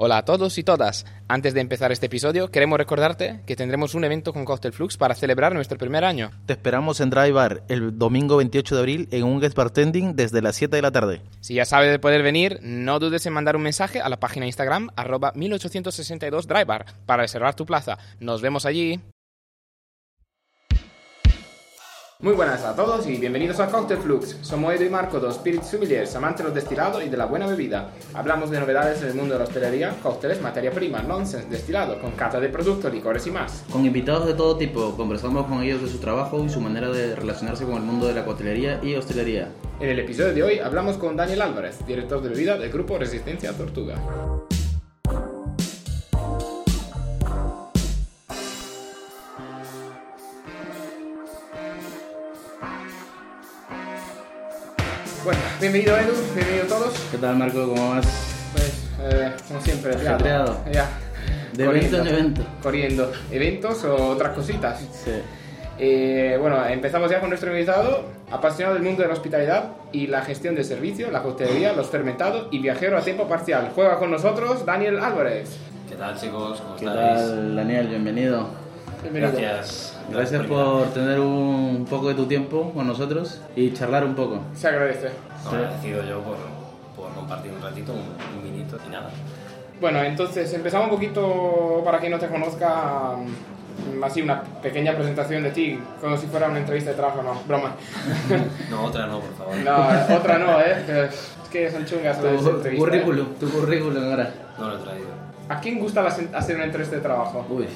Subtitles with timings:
[0.00, 1.06] Hola a todos y todas.
[1.26, 5.16] Antes de empezar este episodio, queremos recordarte que tendremos un evento con Cocktail Flux para
[5.16, 6.30] celebrar nuestro primer año.
[6.46, 10.40] Te esperamos en Dry Bar el domingo 28 de abril en un guest bartending desde
[10.40, 11.20] las 7 de la tarde.
[11.40, 14.46] Si ya sabes de poder venir, no dudes en mandar un mensaje a la página
[14.46, 17.98] Instagram arroba 1862 Dry Bar para reservar tu plaza.
[18.20, 19.00] Nos vemos allí.
[22.20, 24.38] Muy buenas a todos y bienvenidos a Cocktail Flux.
[24.42, 27.46] Somos Edu y Marco, dos Spirit Sommeliers, amantes de los destilados y de la buena
[27.46, 27.92] bebida.
[28.12, 32.10] Hablamos de novedades en el mundo de la hostelería, cócteles, materia prima, nonsense, destilado, con
[32.10, 33.64] cata de productos, licores y más.
[33.70, 37.14] Con invitados de todo tipo, conversamos con ellos de su trabajo y su manera de
[37.14, 39.52] relacionarse con el mundo de la coctelería y hostelería.
[39.78, 43.52] En el episodio de hoy hablamos con Daniel Álvarez, director de bebida del grupo Resistencia
[43.52, 43.94] Tortuga.
[55.28, 56.94] Bueno, bienvenido Edu, bienvenido a todos.
[57.10, 57.68] ¿Qué tal Marco?
[57.68, 58.06] ¿Cómo vas?
[58.54, 59.94] Pues, eh, como siempre.
[59.94, 60.64] Ajetreado.
[60.72, 60.88] Ya.
[61.52, 61.96] De Corriendo.
[61.98, 62.42] evento en evento.
[62.62, 63.12] Corriendo.
[63.30, 64.80] ¿Eventos o otras cositas?
[64.80, 65.10] Sí.
[65.78, 70.22] Eh, bueno, empezamos ya con nuestro invitado, apasionado del mundo de la hospitalidad y la
[70.22, 73.70] gestión de servicio, la coctelería, los fermentados y viajero a tiempo parcial.
[73.74, 75.58] Juega con nosotros Daniel Álvarez.
[75.90, 76.58] ¿Qué tal chicos?
[76.62, 77.18] ¿Cómo ¿Qué estáis?
[77.18, 77.88] tal Daniel?
[77.88, 78.46] Bienvenido.
[79.02, 79.32] Bienvenido.
[79.32, 79.96] Gracias.
[80.10, 84.40] Gracias por tener un poco de tu tiempo con nosotros y charlar un poco.
[84.54, 85.10] Se agradece.
[85.44, 86.36] No, agradecido yo por,
[86.96, 88.00] por compartir un ratito, un,
[88.38, 89.10] un vinito y nada.
[89.80, 95.44] Bueno, entonces empezamos un poquito, para quien no te conozca, mm, así una pequeña presentación
[95.44, 97.76] de ti, como si fuera una entrevista de trabajo, no, broma.
[98.70, 99.56] No, otra no, por favor.
[99.58, 100.82] No, otra no, ¿eh?
[100.86, 102.26] que- Es que son chungas Tu.
[102.26, 102.76] ¿eh?
[102.76, 104.30] currículum, tu currículum ahora.
[104.58, 105.06] No lo he traído.
[105.48, 107.46] ¿A quién gusta hacer una entrevista de trabajo?
[107.48, 107.66] Uy.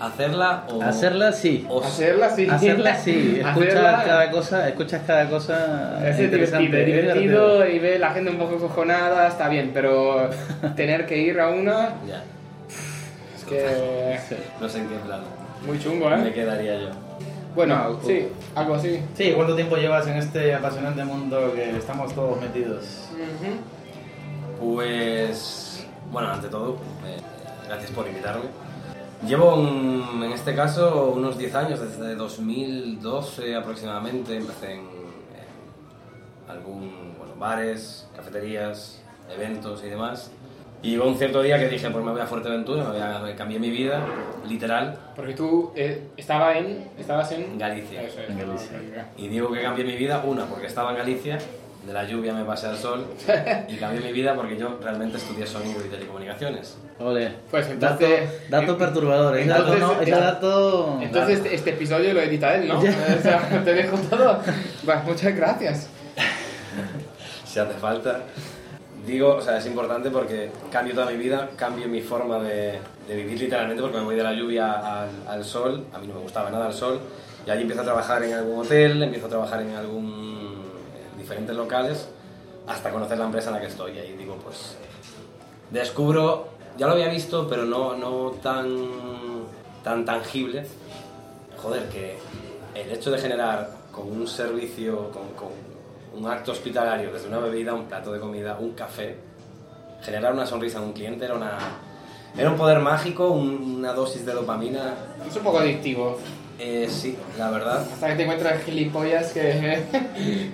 [0.00, 0.82] ¿Hacerla o...?
[0.82, 1.66] Hacerla sí.
[1.68, 2.48] o- Hacerla sí.
[2.48, 3.40] Hacerla sí.
[3.44, 6.66] Escuchas Hacerla- cada cosa, escuchas cada cosa Es interesante.
[6.84, 10.28] divertido, divertido y ve la gente un poco cojonada, está bien, pero
[10.76, 12.22] tener que ir a una Ya.
[13.36, 14.18] es que
[14.60, 15.20] No sé en qué plan.
[15.66, 16.32] muy chungo, Me ¿eh?
[16.32, 16.88] quedaría yo.
[17.54, 18.98] Bueno, No, sí, algo así.
[19.14, 23.08] Sí, ¿cuánto tiempo llevas en este apasionante mundo que estamos todos metidos?
[24.58, 25.86] Pues...
[26.10, 26.76] Bueno, ante todo,
[27.06, 27.18] eh,
[27.68, 28.44] gracias por invitarme.
[29.26, 34.36] Llevo, un- en este caso, unos 10 años, desde 2012 aproximadamente.
[34.36, 39.00] Empecé en, en algún, bueno, bares, cafeterías,
[39.34, 40.30] eventos y demás.
[40.82, 43.20] Y hubo un cierto día que dije, pues me voy a Fuerteventura, me, voy a,
[43.20, 44.04] me cambié mi vida,
[44.48, 48.02] literal, Porque tú eh, estaba en, estabas en Galicia.
[48.02, 48.28] Eso es.
[48.28, 49.08] En Galicia.
[49.16, 51.38] Y digo que cambié mi vida, una, porque estaba en Galicia,
[51.86, 53.06] de la lluvia me pasé al sol,
[53.68, 56.76] y cambié mi vida porque yo realmente estudié sonido y telecomunicaciones.
[57.00, 57.32] Ole.
[57.50, 59.42] Pues entonces- Dato, dato perturbador, ¿eh?
[59.42, 60.98] entonces- dato, no, ese dato...
[61.02, 62.78] Entonces este, este episodio lo edita él, ¿no?
[62.78, 62.82] o
[63.22, 64.38] sea, te dejo todo.
[64.84, 65.88] Bueno, muchas gracias.
[67.44, 68.20] Si hace falta.
[69.06, 72.78] Digo, o sea, es importante porque cambio toda mi vida, cambio mi forma de,
[73.08, 74.72] de vivir literalmente porque me voy de la lluvia
[75.02, 77.00] al, al sol, a mí no me gustaba nada el sol,
[77.46, 80.51] y allí empiezo a trabajar en algún hotel, empiezo a trabajar en algún
[81.32, 82.08] diferentes locales,
[82.66, 84.76] hasta conocer la empresa en la que estoy, y ahí digo, pues,
[85.70, 88.86] descubro, ya lo había visto, pero no, no tan,
[89.82, 90.66] tan tangible,
[91.60, 92.18] joder, que
[92.74, 95.22] el hecho de generar con un servicio, con,
[96.14, 99.16] un acto hospitalario, desde una bebida, un plato de comida, un café,
[100.02, 101.56] generar una sonrisa a un cliente era una...
[102.36, 104.94] Era un poder mágico, un- una dosis de dopamina.
[105.28, 106.18] Es un poco adictivo.
[106.58, 107.84] Eh, sí, la verdad.
[107.92, 109.40] Hasta que te encuentras gilipollas que...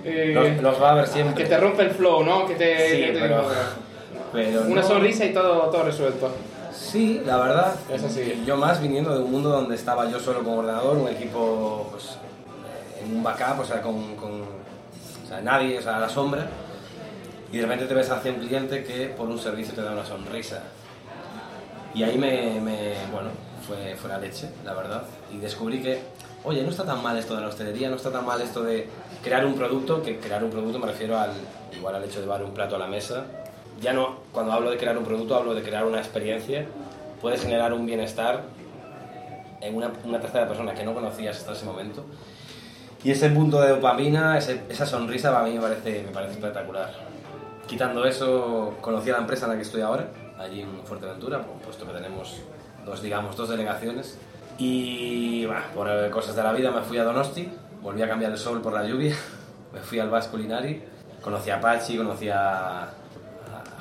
[0.03, 1.43] eh, Los, los va a haber siempre.
[1.43, 2.47] Que te rompe el flow, ¿no?
[2.47, 2.89] Que te...
[2.89, 3.43] Sí, que te- pero-
[4.31, 6.31] pero Una no- sonrisa y todo, todo resuelto.
[6.73, 7.75] Sí, la verdad.
[7.91, 8.43] Es así.
[8.45, 12.05] Yo más viniendo de un mundo donde estaba yo solo con ordenador, un equipo pues,
[12.05, 16.09] eh, en un backup, o sea, con, con o sea, nadie, o sea, a la
[16.09, 16.47] sombra.
[17.51, 20.05] Y de repente te ves hacia un cliente que por un servicio te da una
[20.05, 20.61] sonrisa.
[21.93, 23.29] Y ahí me, me- bueno,
[23.67, 25.03] fue, fue la leche, la verdad.
[25.31, 25.99] Y descubrí que,
[26.43, 28.87] oye, no está tan mal esto de la hostelería, no está tan mal esto de
[29.23, 31.31] crear un producto, que crear un producto me refiero al,
[31.75, 33.25] igual al hecho de llevar un plato a la mesa.
[33.81, 36.65] Ya no, cuando hablo de crear un producto, hablo de crear una experiencia.
[37.21, 38.43] Puedes generar un bienestar
[39.61, 42.03] en una, una tercera persona que no conocías hasta ese momento.
[43.03, 46.91] Y ese punto de dopamina, ese- esa sonrisa, a mí me parece, me parece espectacular.
[47.67, 50.07] Quitando eso, conocí a la empresa en la que estoy ahora,
[50.37, 52.37] allí en Fuerteventura, puesto que tenemos
[52.85, 54.17] dos, digamos, dos delegaciones.
[54.59, 57.49] Y bah, por eh, cosas de la vida me fui a Donosti,
[57.81, 59.15] volví a cambiar el sol por la lluvia,
[59.73, 60.83] me fui al Basque Culinari,
[61.21, 62.89] conocí a Pachi, conocí a,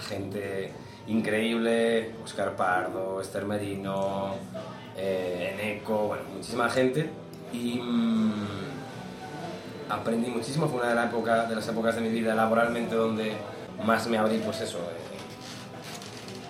[0.08, 0.72] gente
[1.08, 4.36] increíble, Oscar Pardo, Esther Merino,
[4.96, 7.10] eh, Eneco, bueno, muchísima gente.
[7.52, 8.32] Y mm,
[9.88, 13.32] aprendí muchísimo, fue una de, la época, de las épocas de mi vida laboralmente donde
[13.84, 14.78] más me abrí, pues eso,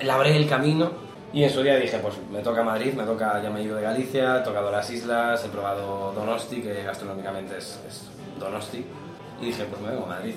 [0.02, 3.50] labré el camino y en su día dije, pues me toca Madrid, me toca, ya
[3.50, 7.78] me he ido de Galicia, he tocado las islas, he probado Donosti, que gastronómicamente es,
[7.86, 8.04] es
[8.38, 8.84] Donosti,
[9.40, 10.34] y dije, pues me vengo a Madrid.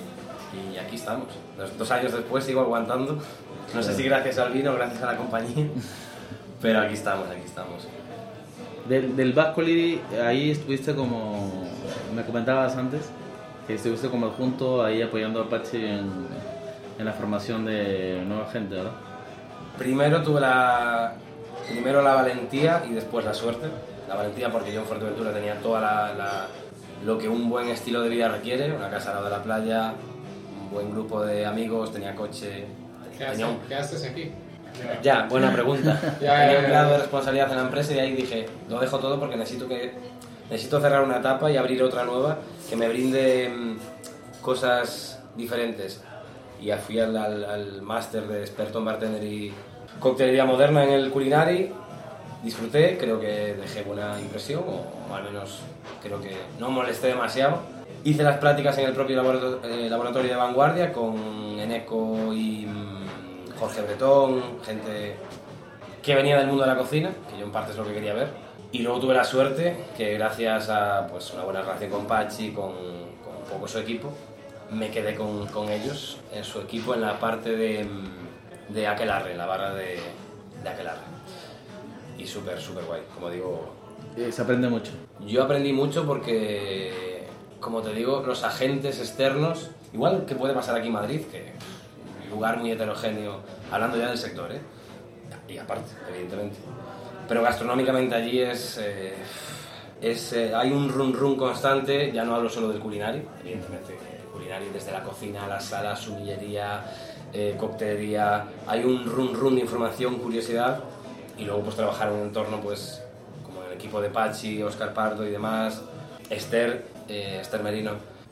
[0.53, 1.27] Y aquí estamos.
[1.77, 3.17] Dos, años después sigo aguantando.
[3.73, 5.67] No sé si gracias al vino o gracias a la compañía,
[6.61, 7.87] pero aquí estamos, aquí estamos.
[8.89, 11.69] Del, del Basque Coliri, ahí estuviste como,
[12.13, 13.09] me comentabas antes,
[13.65, 16.27] que estuviste como adjunto ahí apoyando a Apache en,
[16.99, 19.10] en la formación de nueva gente, ¿verdad?
[19.77, 21.13] Primero tuve la,
[21.69, 23.67] primero la valentía y después la suerte.
[24.07, 26.47] La valentía porque yo en Fuerteventura tenía toda la, la-
[27.05, 29.93] lo que un buen estilo de vida requiere, una casa al lado de la playa,
[30.63, 32.65] un buen grupo de amigos, tenía coche,
[33.17, 34.31] ¿Qué tenía un- haces, ¿Qué haces aquí?
[35.01, 35.99] Ya, buena pregunta.
[36.21, 38.79] Ya, Tenía ya, un ya, grado de responsabilidad en la empresa y ahí dije, lo
[38.79, 39.93] dejo todo porque necesito que
[40.49, 42.37] necesito cerrar una etapa y abrir otra nueva
[42.69, 46.03] que me brinde mm, cosas diferentes.
[46.61, 49.51] Y fui al, al- al máster de experto en bartender y
[49.99, 51.71] coctelería moderna en el Culinari.
[52.43, 55.59] Disfruté, creo que dejé buena impresión, o, o al menos
[56.01, 57.59] creo que no molesté demasiado.
[58.03, 61.15] Hice las prácticas en el propio laborato- eh, laboratorio de vanguardia con
[61.59, 65.15] Eneco y mm, Jorge Bretón, gente
[66.01, 68.13] que venía del mundo de la cocina, que yo en parte es lo que quería
[68.13, 68.29] ver.
[68.71, 72.71] Y luego tuve la suerte que gracias a pues, una buena relación con Pachi, con,
[73.23, 74.11] con un poco su equipo,
[74.71, 77.87] me quedé con, con ellos en su equipo en la parte de,
[78.69, 79.99] de Aquelarre, en la barra de,
[80.63, 81.01] de Aquelarre.
[82.17, 83.75] Y súper, súper guay, como digo,
[84.17, 84.91] Eh, se aprende mucho.
[85.25, 87.25] yo aprendí mucho porque,
[87.59, 91.53] como te digo, los agentes externos, igual que puede pasar aquí en Madrid, que
[92.29, 93.41] lugar muy heterogéneo,
[93.71, 94.61] hablando ya del sector, ¿eh?
[95.47, 96.57] y aparte, evidentemente.
[97.27, 99.13] Pero gastronómicamente allí es, eh,
[100.01, 103.97] es eh, hay un run run constante, ya no hablo solo del culinario, evidentemente,
[104.59, 106.83] desde la cocina la sala, sumillería,
[107.31, 110.79] eh, coctelería, hay un run run de información, curiosidad,
[111.37, 113.01] y luego pues trabajar en un entorno pues
[113.45, 115.81] como el equipo de Pachi, Oscar Pardo y demás,
[116.29, 117.91] Esther, eh, Esther Merino,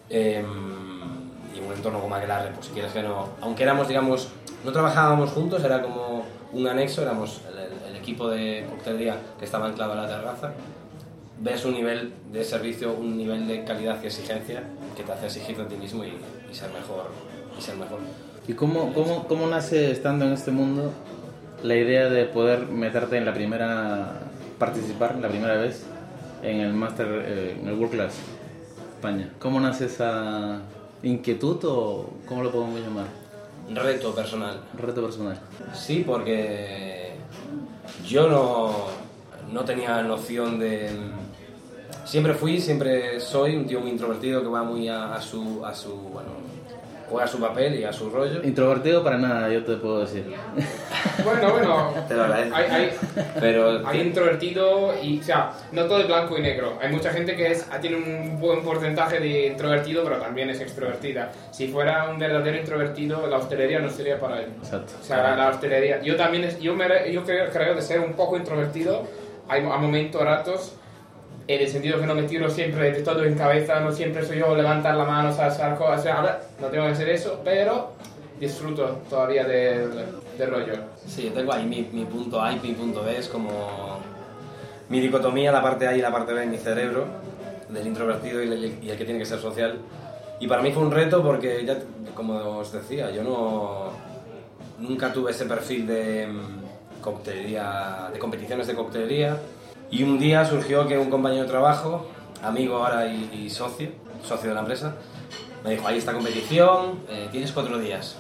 [0.09, 0.43] eh,
[1.55, 4.27] y un entorno como Aguilarre, pues si quieres que no, aunque éramos, digamos,
[4.65, 9.67] no trabajábamos juntos, era como un anexo, éramos el- el equipo de coctelería que estaba
[9.67, 10.51] anclado a la terraza,
[11.39, 14.63] ves un nivel de servicio, un nivel de calidad y exigencia
[14.99, 16.09] que te hace exigirte a ti mismo y,
[16.51, 17.05] y ser mejor,
[17.57, 17.99] y ser mejor.
[18.47, 20.91] ¿Y cómo, cómo, cómo nace, estando en este mundo,
[21.63, 24.19] la idea de poder meterte en la primera,
[24.57, 25.85] participar la primera vez
[26.43, 28.15] en el Master, eh, en el World Class
[28.95, 29.29] España?
[29.39, 30.59] ¿Cómo nace esa
[31.01, 33.05] inquietud o cómo lo podemos llamar?
[33.73, 34.59] Reto personal.
[34.75, 35.39] Reto personal.
[35.73, 37.13] Sí, porque
[38.05, 38.87] yo no,
[39.53, 40.89] no tenía noción de...
[42.05, 45.73] Siempre fui, siempre soy un tío muy introvertido que va muy a, a su, a
[45.75, 46.29] su, bueno,
[47.09, 48.41] juega su papel y a su rollo.
[48.43, 50.25] Introvertido para nada, yo te puedo decir.
[51.23, 51.93] Bueno, bueno.
[52.07, 52.55] Te lo agradezco.
[52.55, 52.91] Hay, hay,
[53.39, 56.77] Pero hay introvertido y, o sea, no todo es blanco y negro.
[56.81, 61.31] Hay mucha gente que es, tiene un buen porcentaje de introvertido, pero también es extrovertida.
[61.51, 64.49] Si fuera un verdadero introvertido, la hostelería no sería para él.
[64.61, 64.93] Exacto.
[64.99, 66.01] O sea, la, la hostelería.
[66.01, 69.03] Yo también, es- yo, me, yo creo, creo de ser un poco introvertido.
[69.49, 70.75] Hay a momentos, ratos,
[71.49, 74.37] en el sentido que no me tiro siempre de todo en cabeza, no siempre soy
[74.37, 75.99] yo levantar la mano, o hacer cosas.
[75.99, 77.93] O sea, a ver, no tengo que hacer eso, pero
[78.39, 79.89] disfruto todavía del,
[80.37, 80.73] del rollo.
[81.07, 83.49] Sí, yo tengo ahí mi, mi punto A y mi punto B, es como
[84.89, 87.05] mi dicotomía, la parte A y la parte B en mi cerebro,
[87.67, 89.79] del introvertido y el, y el que tiene que ser social.
[90.39, 91.79] Y para mí fue un reto porque, ya,
[92.13, 93.89] como os decía, yo no
[94.77, 99.35] nunca tuve ese perfil de mm, coctelería, de competiciones de coctelería.
[99.91, 102.07] Y un día surgió que un compañero de trabajo,
[102.43, 103.89] amigo ahora y, y socio,
[104.23, 104.93] socio de la empresa,
[105.63, 108.15] me dijo, hay esta competición, eh, tienes cuatro días,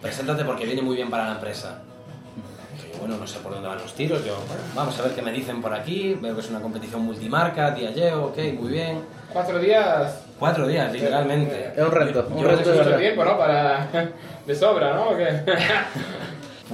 [0.00, 1.80] preséntate porque viene muy bien para la empresa.
[2.76, 5.22] Dije, bueno, no sé por dónde van los tiros, yo, bueno, vamos a ver qué
[5.22, 9.00] me dicen por aquí, veo que es una competición multimarca, Diageo, ok, muy bien.
[9.32, 11.72] Cuatro días, Cuatro días, literalmente.
[11.76, 13.36] Es un reto, un Yo- reto de tiempo, ¿no?
[13.36, 13.88] Para...
[14.46, 15.08] de sobra, ¿no?
[15.08, 15.42] ¿O qué?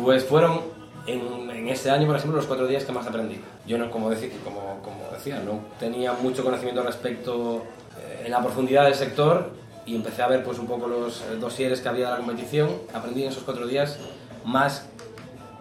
[0.03, 0.61] Pues fueron
[1.07, 3.41] en, en ese año, por ejemplo, los cuatro días que más aprendí.
[3.67, 7.63] Yo, no, como, decía, como, como decía, no tenía mucho conocimiento respecto
[7.99, 9.51] eh, en la profundidad del sector
[9.87, 12.69] y empecé a ver pues, un poco los eh, dosieres que había de la competición.
[12.93, 13.99] Aprendí en esos cuatro días
[14.45, 14.87] más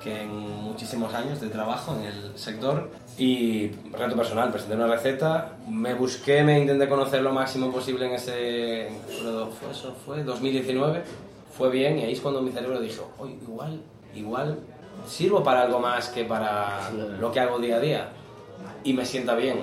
[0.04, 5.54] que en muchísimos años de trabajo en el sector y reto personal, presenté una receta,
[5.70, 11.04] me busqué, me intenté conocer lo máximo posible en ese, fue, eso, fue 2019,
[11.58, 13.82] fue bien y ahí es cuando mi cerebro dijo, "Oye, igual,
[14.14, 14.58] igual
[15.08, 18.08] sirvo para algo más que para lo que hago día a día
[18.84, 19.62] y me sienta bien.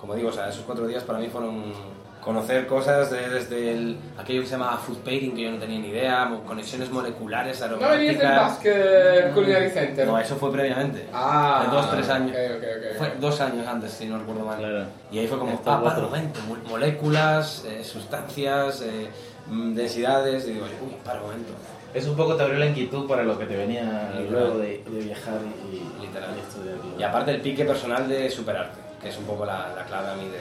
[0.00, 1.72] Como digo, o sea, esos cuatro días para mí fueron
[2.20, 5.78] conocer cosas de- desde el, aquello que se llama food pairing, que yo no tenía
[5.80, 8.36] ni idea, conexiones moleculares, ¿No venías del aromáticas.
[8.52, 10.06] Basque Culinary Center?
[10.06, 11.08] No, eso fue previamente.
[11.12, 12.30] Ah, de dos, tres años.
[12.30, 12.98] ok, ok, ok.
[12.98, 14.58] Fue dos años antes, si no recuerdo mal.
[14.58, 14.84] Claro.
[15.10, 19.08] Y ahí fue como, ah, para momento, mo- moléculas, eh, sustancias, eh,
[19.48, 21.52] mm, densidades, y digo, uy, para momento.
[21.94, 24.30] Es un poco te abrió la inquietud para lo que te venía Literal.
[24.30, 25.38] luego de, de viajar
[25.70, 26.30] y, Literal.
[26.36, 26.76] y estudiar.
[26.98, 30.14] Y aparte el pique personal de superarte, que es un poco la, la clave a
[30.14, 30.38] mí de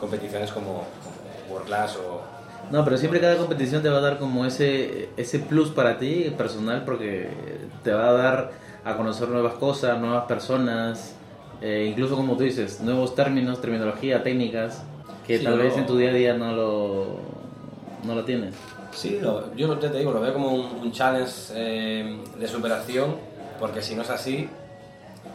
[0.00, 2.22] competiciones como, como World Class o...
[2.70, 6.32] No, pero siempre cada competición te va a dar como ese, ese plus para ti
[6.36, 7.28] personal porque
[7.82, 8.50] te va a dar
[8.84, 11.14] a conocer nuevas cosas, nuevas personas,
[11.60, 14.82] eh, incluso como tú dices, nuevos términos, terminología, técnicas
[15.26, 17.06] que Sí, tal vez en tu día a día no lo,
[18.04, 18.54] no lo tienes.
[18.92, 23.16] Sí, lo- yo ya te digo, lo veo como un, un challenge eh, de superación,
[23.58, 24.48] porque si no es así,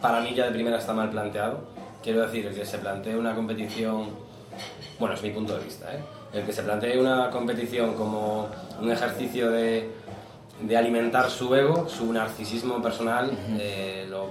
[0.00, 1.60] para mí ya de primera está mal planteado.
[2.02, 4.10] Quiero decir, el que se plantee una competición,
[4.98, 6.00] bueno, es mi punto de vista, ¿eh?
[6.32, 8.48] el que se plantee una competición como
[8.80, 9.90] un ejercicio de,
[10.60, 14.26] de alimentar su ego, su narcisismo personal, eh, lo,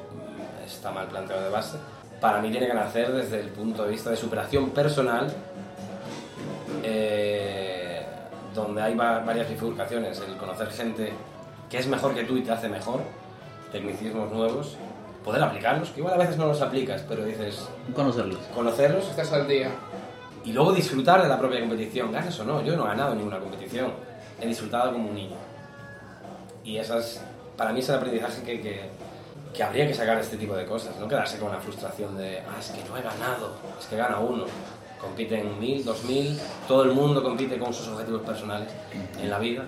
[0.66, 1.78] está mal planteado de base.
[2.22, 5.28] Para mí tiene que nacer desde el punto de vista de superación personal
[6.84, 7.65] eh,
[8.56, 11.14] donde hay va- varias bifurcaciones, el conocer gente
[11.70, 13.02] que es mejor que tú y te hace mejor,
[13.72, 14.78] tecnicismos nuevos,
[15.24, 18.40] poder aplicarlos, que igual a veces no los aplicas, pero dices, Conocerlos.
[18.54, 19.70] conocerlos Estás al día.
[20.44, 23.40] y luego disfrutar de la propia competición, ganes o no, yo no he ganado ninguna
[23.40, 23.92] competición,
[24.40, 25.36] he disfrutado como un niño.
[26.64, 27.22] Y esas,
[27.58, 28.82] para mí es el aprendizaje que, que,
[29.54, 32.40] que habría que sacar de este tipo de cosas, no quedarse con la frustración de,
[32.40, 34.46] ah, es que no he ganado, es que gana uno.
[35.00, 38.70] Compiten mil, dos mil, todo el mundo compite con sus objetivos personales
[39.22, 39.64] en la vida,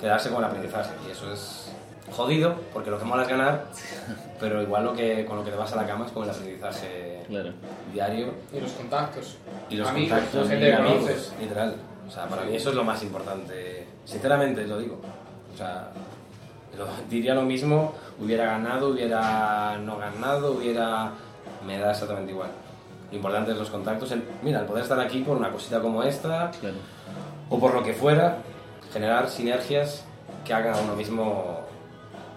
[0.00, 0.90] quedarse con el aprendizaje.
[1.08, 1.72] Y eso es
[2.14, 3.66] jodido, porque lo que mola es ganar,
[4.38, 6.30] pero igual lo que, con lo que te vas a la cama es con el
[6.30, 7.50] aprendizaje Claro.
[7.92, 9.36] diario Y los contactos.
[9.68, 11.74] y los amigos, contactos gente y amigos, literal.
[12.06, 13.86] O sea, para mí eso es lo más importante.
[14.06, 14.98] Sinceramente lo digo.
[15.52, 15.90] O sea,
[16.78, 21.10] lo- diría lo mismo, hubiera ganado, hubiera no ganado, hubiera...
[21.66, 22.48] Me da exactamente igual.
[23.10, 24.12] Lo importante es los contactos.
[24.12, 26.76] El, mira, el poder estar aquí por una cosita como esta, Claro.
[27.48, 28.38] o por lo que fuera,
[28.92, 30.04] generar sinergias
[30.44, 31.60] que hagan a uno mismo,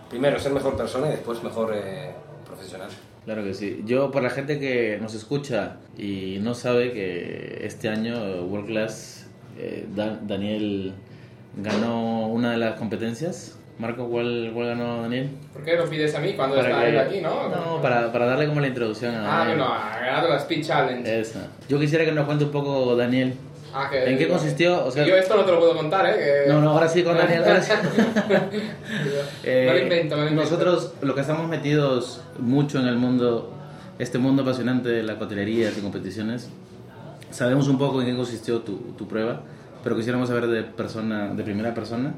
[0.10, 2.12] primero, ser mejor persona y después mejor eh,
[2.46, 2.90] profesional.
[3.26, 3.82] Claro que sí.
[3.86, 9.28] Yo, para la gente que nos escucha y no sabe que este año World Class,
[9.60, 10.94] eh, Da- Daniel
[11.58, 13.58] ganó una de las competencias.
[13.82, 15.32] Marco, ¿cuál, cuál ganó Daniel?
[15.52, 17.50] ¿Por qué lo pides a mí cuando está él aquí, no?
[17.50, 19.58] No, para, para darle como la introducción a Ah, Daniel.
[19.58, 21.20] bueno, ha ganado la Speed Challenge.
[21.20, 21.48] Esa.
[21.68, 23.34] Yo quisiera que nos cuente un poco, Daniel,
[23.74, 24.86] Ah, que- ¿en qué consistió?
[24.86, 26.44] O sea, Yo esto no te lo puedo contar, ¿eh?
[26.46, 27.42] Que- No, no, ahora sí con Daniel.
[27.44, 27.72] ahora sí.
[29.44, 30.52] Eh, no lo invento, no lo invento.
[30.52, 33.52] Nosotros, lo que estamos metidos mucho en el mundo,
[33.98, 36.50] este mundo apasionante de la cotelería y competiciones,
[37.32, 39.42] sabemos un poco en qué consistió tu, tu prueba,
[39.84, 42.14] pero quisiéramos saber de, persona, de primera persona.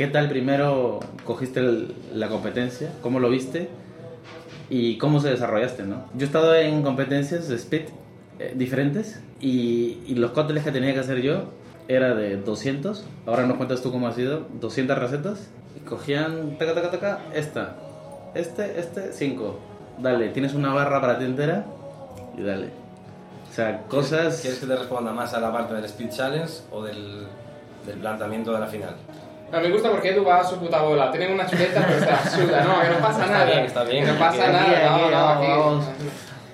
[0.00, 2.90] ¿Qué tal primero cogiste el- la competencia?
[3.02, 3.68] ¿Cómo lo viste?
[4.70, 5.82] ¿Y cómo se desarrollaste?
[5.82, 6.06] ¿no?
[6.14, 7.82] Yo he estado en competencias de speed
[8.38, 11.50] eh, diferentes y, y los cócteles que tenía que hacer yo
[11.86, 13.04] era de 200.
[13.26, 14.46] Ahora nos cuentas tú cómo ha sido.
[14.58, 15.50] 200 recetas.
[15.76, 17.76] Y cogían, taca, taca, taca, esta.
[18.34, 19.58] Este, este, 5.
[19.98, 21.66] Dale, tienes una barra para ti entera
[22.38, 22.68] y dale.
[23.50, 24.40] O sea, cosas...
[24.40, 27.26] ¿Quieres que te responda más a la parte del Speed Challenge o del,
[27.84, 28.94] del planteamiento de la final?
[29.52, 31.10] No, me gusta porque Edu va a su puta bola.
[31.10, 32.64] Tienen una chuleta, pero se la suda.
[32.64, 33.44] No, que no pasa Está nada.
[33.46, 34.04] bien, está bien.
[34.06, 34.94] Que no pasa nada.
[34.94, 35.50] aquí, no, no, vamos, aquí.
[35.50, 35.84] vamos.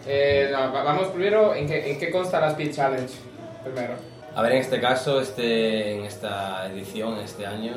[0.06, 3.12] Eh, no, va- vamos primero, ¿en qué, ¿en qué consta la Speed Challenge?
[3.64, 3.94] Primero.
[4.34, 7.72] A ver, en este caso, este, en esta edición, este año,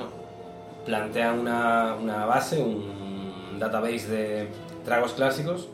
[0.85, 4.47] plantean una, una base, un database de
[4.85, 5.67] tragos clásicos,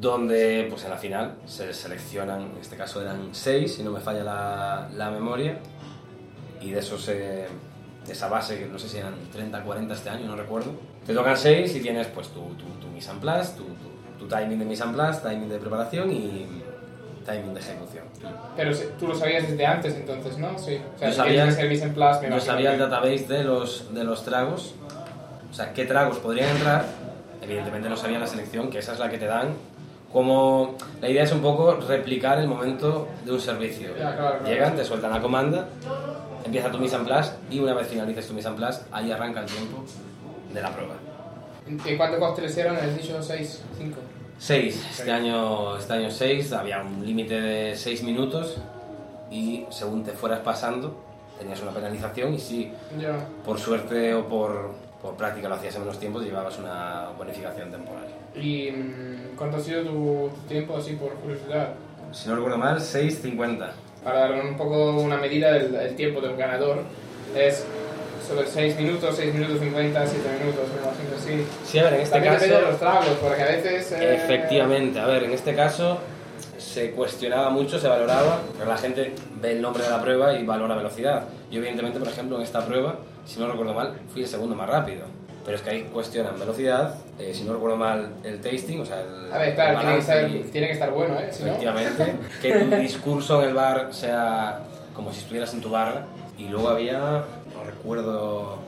[0.00, 4.00] donde pues en la final se seleccionan, en este caso eran seis, si no me
[4.00, 5.58] falla la, la memoria,
[6.60, 7.48] y de esos, eh, de
[8.12, 10.72] esa base, que no sé si eran 30, 40 este año, no recuerdo,
[11.06, 13.64] te tocan seis y tienes pues tu, tu, tu mise en place, tu,
[14.18, 16.46] tu, timing de mise en place, timing de preparación y
[17.24, 18.04] timing de ejecución.
[18.56, 20.58] Pero tú lo sabías desde antes, entonces, ¿no?
[20.58, 20.80] Sí.
[20.96, 24.24] O sea, si sabía- ser mise en place, sabía el database de los, de los
[24.24, 24.74] tragos,
[25.50, 26.84] o sea, qué tragos podrían entrar.
[27.42, 29.54] Evidentemente no sabía la selección, que esa es la que te dan.
[30.12, 33.88] Como la idea es un poco replicar el momento de un servicio.
[33.90, 34.46] Ya, claro, claro.
[34.46, 35.68] Llegan, te sueltan la comanda,
[36.46, 39.40] empieza tu mise en place y una vez finalices tu mise en place, ahí arranca
[39.40, 39.84] el tiempo
[40.52, 40.94] de la prueba.
[41.66, 42.76] ¿En cuántos cócteles eran?
[42.76, 43.62] ¿Has dicho seis?
[43.76, 43.98] ¿Cinco?
[44.38, 46.08] Seis, este año, este año
[46.58, 48.56] había un límite de seis minutos
[49.30, 50.94] y según te fueras pasando
[51.38, 53.18] tenías una penalización y si Ya.
[53.44, 54.72] por suerte o por,
[55.02, 58.06] por práctica lo hacías en menos tiempo, llevabas una bonificación temporal.
[58.34, 61.74] ¿Y mm, cuánto ha sido tu, tu tiempo, así, por curiosidad?
[62.12, 63.70] Si no recuerdo mal, 6.50.
[64.06, 66.84] para dar un poco una medida del, del tiempo de un ganador,
[67.36, 67.66] es
[68.24, 71.46] sobre 6 minutos, 6 minutos 50, 7 minutos, me imagino así.
[71.68, 72.44] Sí, a ver, en este También caso...
[72.46, 73.90] depende de los tragos, porque a veces...
[73.90, 75.98] eh, Efectivamente, a ver, en este caso
[76.56, 80.46] se cuestionaba mucho, se valoraba, pero la gente ve el nombre de la prueba y
[80.46, 81.24] valora velocidad.
[81.50, 84.68] Yo evidentemente, por ejemplo, en esta prueba, si no recuerdo mal, fui el segundo más
[84.68, 85.04] rápido.
[85.46, 89.00] Pero es que ahí cuestionan velocidad, eh, si no recuerdo mal, el tasting, o sea,
[89.00, 91.28] el, A ver, claro, el tiene que, estar, y- tiene que estar bueno, ¿eh?
[91.30, 94.58] Si no- efectivamente, que tu discurso en el bar sea
[94.92, 96.04] como si estuvieras en tu barra.
[96.36, 98.58] Y luego había, no recuerdo,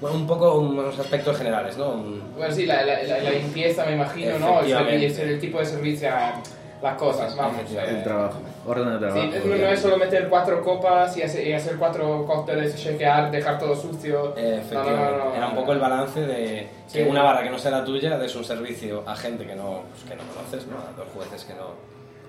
[0.00, 1.88] bueno, un poco unos aspectos generales, ¿no?
[1.92, 4.60] Un- Bueno, sí, la, la, la- la limpieza, me imagino, ¿no?
[4.60, 5.08] El, Efectivamente.
[5.14, 6.34] servi- el tipo de servicio a
[6.82, 7.56] las cosas, vamos.
[7.70, 9.20] El trabajo, orden de trabajo.
[9.32, 13.58] Sí, no, es solo meter cuatro copas y hacer, y hacer cuatro cócteles, chequear, dejar
[13.58, 14.36] todo sucio.
[14.36, 15.16] Efectivamente.
[15.18, 15.34] No, no.
[15.34, 17.00] Era un poco el balance de Sí.
[17.02, 20.04] una barra que no sea la tuya des un servicio a gente que no, pues,
[20.08, 20.76] que no conoces, ¿no?
[20.76, 21.70] a dos jueces que no,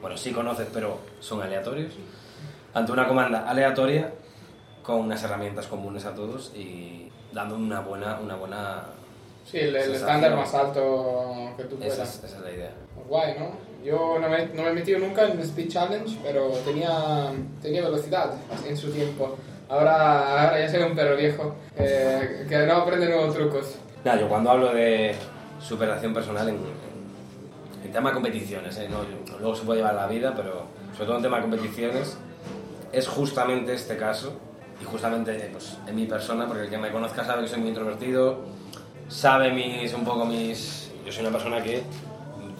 [0.01, 1.93] bueno, sí conoces, pero son aleatorios,
[2.73, 4.11] ante una comanda aleatoria
[4.81, 8.83] con unas herramientas comunes a todos y dando una buena, una buena
[9.45, 12.17] Sí, el, estándar más alto que tú Esa puedas.
[12.17, 12.71] es, esa es la idea.
[13.07, 13.51] Guay, ¿no?
[13.83, 17.31] Yo no me, no me he metido nunca en el Speed Challenge, pero tenía,
[17.61, 18.33] tenía velocidad
[18.67, 19.37] en su tiempo.
[19.69, 23.75] Ahora, ahora ya soy un perro viejo eh, que no aprende nuevos trucos.
[24.03, 25.15] Nada, yo cuando hablo de
[25.61, 26.61] superación personal en, en,
[27.85, 28.87] en tema de competiciones, ¿eh?
[28.89, 32.17] No, yo- luego se puede llevar la vida, pero sobre todo en tema de competiciones,
[32.91, 34.33] es justamente este caso
[34.81, 37.69] y justamente pues, en mi persona, porque el que me conozca sabe que soy muy
[37.69, 38.39] introvertido,
[39.09, 40.91] sabe mis, un poco mis...
[41.05, 41.83] Yo soy una persona que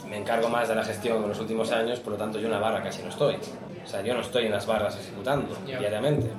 [0.09, 2.53] me encargo más de la gestión en los últimos años, por lo tanto yo en
[2.53, 3.35] una barra casi no estoy.
[3.83, 5.79] O sea, yo no estoy en las barras ejecutando Ya.
[5.79, 6.29] diariamente.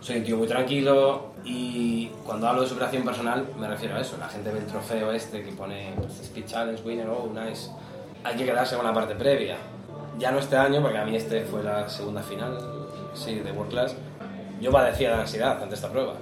[0.00, 4.16] Soy un tío muy tranquilo y cuando hablo de superación personal me refiero a eso.
[4.18, 7.70] La gente ve el trofeo este que pone pues, Speed Challenge Winner, oh, nice.
[8.22, 9.56] Hay que quedarse con la parte previa.
[10.18, 12.56] Ya no este año, porque a mí este fue la segunda final,
[13.14, 13.94] sí, de World Class.
[14.60, 16.14] Yo padecía de ansiedad ante esta prueba.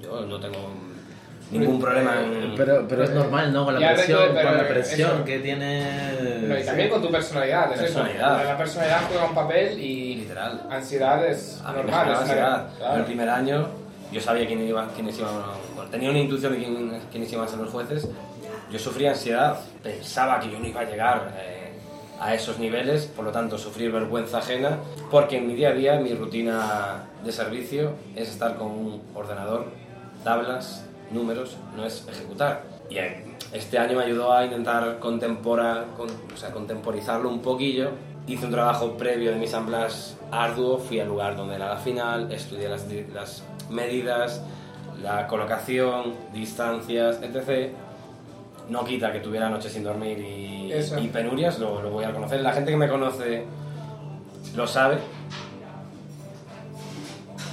[0.00, 0.56] Yo no tengo
[1.50, 2.54] ningún problema en...
[2.56, 3.64] Pero, pero es normal, ¿no?
[3.64, 6.42] Con la Ya, presión, pero con la eso- presión que tiene...
[6.48, 7.82] No, y también con tu personalidad, es eso.
[8.00, 8.44] Personalidad.
[8.44, 10.62] La personalidad juega un papel y Literal.
[10.70, 12.12] ansiedad es A mí me normal.
[12.12, 12.66] es ansiedad.
[12.78, 12.96] claro.
[12.98, 13.68] El primer año
[14.12, 15.32] yo sabía quién iba, quiénes iban,
[15.74, 18.08] bueno, tenía una intuición de quién, quiénes iban a ser los jueces.
[18.70, 21.72] Yo sufría ansiedad, pensaba que yo no iba a llegar eh,
[22.20, 24.78] a esos niveles, por lo tanto sufrir vergüenza ajena,
[25.10, 29.66] porque en mi día a día mi rutina de servicio es estar con un ordenador,
[30.24, 32.62] tablas, números, no es ejecutar.
[32.90, 37.90] Y eh, este año me ayudó a intentar contempora, con- o sea, contemporizarlo un poquillo.
[38.26, 42.30] Hice un trabajo previo de mis amplas arduo, fui al lugar donde era la final,
[42.32, 44.42] estudié las, di- las medidas,
[45.02, 47.72] la colocación, distancias, etc.
[48.68, 50.72] No quita que tuviera noches sin dormir y,
[51.12, 52.40] penurias, lo, lo voy a reconocer.
[52.40, 53.44] La gente que me conoce
[54.56, 54.98] lo sabe,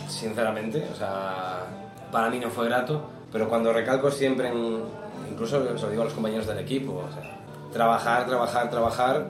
[0.09, 1.65] sinceramente, o sea,
[2.11, 4.83] para mí no fue grato, pero cuando recalco siempre en,
[5.29, 7.37] incluso se lo digo a los compañeros del equipo, o sea,
[7.73, 9.25] trabajar, trabajar, trabajar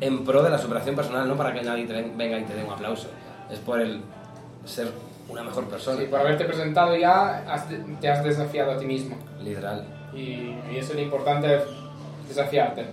[0.00, 2.64] en pro de la superación personal, no para que nadie te venga y te dé
[2.64, 3.08] un aplauso,
[3.50, 4.02] es por el
[4.66, 4.88] ser
[5.28, 7.64] una mejor persona, Sí, por haberte presentado ya, has
[8.00, 9.16] te has desafiado a ti mismo.
[9.42, 9.86] literal.
[10.12, 11.60] Y, y eso es lo importante,
[12.28, 12.84] desafiarte.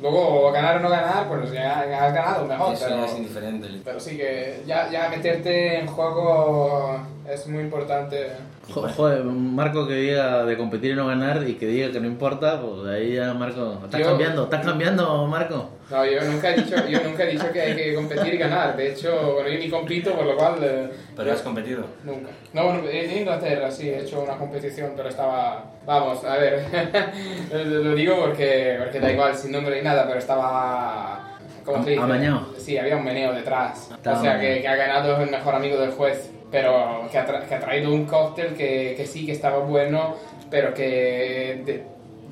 [0.00, 2.74] Luego, ganar o no ganar, pues ya has ganado, mejor.
[2.74, 3.68] Eso pero, es indiferente.
[3.84, 6.98] pero sí que ya, ya meterte en juego
[7.36, 8.28] es muy importante.
[8.72, 12.00] Jo- Joder, un Marco que diga de competir y no ganar y que diga que
[12.00, 13.80] no importa, pues ahí ya Marco...
[13.84, 15.70] Estás Yo- cambiando, estás cambiando, Marco.
[15.88, 18.76] No, yo nunca he dicho, yo nunca he dicho que hay que competir y ganar.
[18.76, 20.54] De hecho, bueno, yo ni compito, por lo cual...
[20.62, 21.84] eh, Pero has competido.
[22.02, 22.28] Nunca.
[22.52, 25.64] No, bueno, en Inglaterra sí he hecho una competición, pero estaba.
[25.86, 26.64] Vamos, a ver.
[27.66, 31.38] lo digo porque, porque da igual, sin nombre ni nada, pero estaba.
[31.64, 32.02] ¿Cómo se dice?
[32.02, 32.46] Amañado.
[32.58, 33.90] Sí, había un meneo detrás.
[33.92, 37.26] Estaba o sea, que, que ha ganado el mejor amigo del juez, pero que ha,
[37.26, 40.14] tra- que ha traído un cóctel que, que sí que estaba bueno,
[40.50, 41.60] pero que.
[41.66, 41.82] De,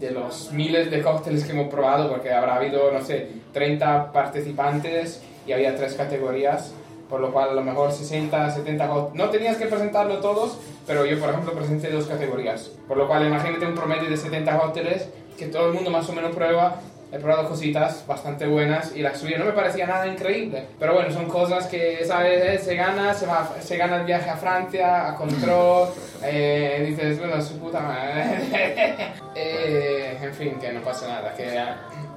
[0.00, 5.22] de los miles de cócteles que hemos probado, porque habrá habido, no sé, 30 participantes
[5.46, 6.74] y había tres categorías,
[7.08, 9.24] por lo cual a lo mejor 60, 70 cócteles.
[9.24, 12.70] No tenías que presentarlo todos, pero yo, por ejemplo, presenté dos categorías.
[12.88, 15.08] Por lo cual, imagínate un promedio de 70 cócteles
[15.38, 16.80] que todo el mundo más o menos prueba.
[17.14, 20.64] He probado cositas bastante buenas y la suya no me parecía nada increíble.
[20.80, 22.42] Pero bueno, son cosas que, ¿sabes?
[22.42, 25.90] Eh, Se gana, se, va, se gana el viaje a Francia, a Control.
[26.24, 29.12] eh, dices, bueno, su puta madre.
[29.36, 31.34] Eh, en fin, que no pasa nada.
[31.34, 31.58] Que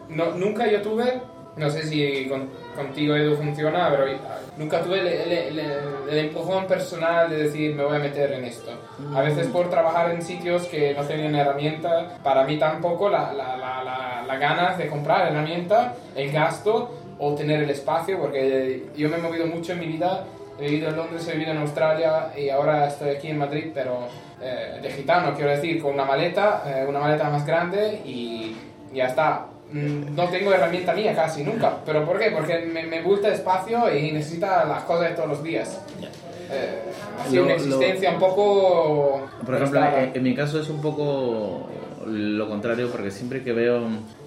[0.10, 1.20] no, nunca yo tuve,
[1.58, 7.30] no sé si con- contigo Edu funciona, pero ah, nunca tuve el, el- empujón personal
[7.30, 8.72] de decir me voy a meter en esto.
[9.16, 13.58] A veces por trabajar en sitios que no tenían herramienta, para mí tampoco la, la,
[13.58, 19.18] la, la ganas de comprar herramienta, el gasto o tener el espacio, porque yo me
[19.18, 20.24] he movido mucho en mi vida
[20.60, 24.08] he vivido en Londres, he vivido en Australia y ahora estoy aquí en Madrid, pero
[24.42, 28.56] eh, de gitano, quiero decir, con una maleta, eh, una maleta más grande y
[28.92, 29.46] ya está.
[29.72, 31.78] Mm, No tengo herramienta mía casi nunca.
[31.86, 32.32] ¿Pero por qué?
[32.32, 35.80] Porque me, me gusta espacio y necesita las cosas de todos los días.
[36.50, 36.82] Eh,
[37.26, 39.28] así Lo- una lo- existencia un poco...
[39.46, 41.70] Por ejemplo, en, en mi caso es un poco
[42.06, 43.82] lo contrario porque siempre que veo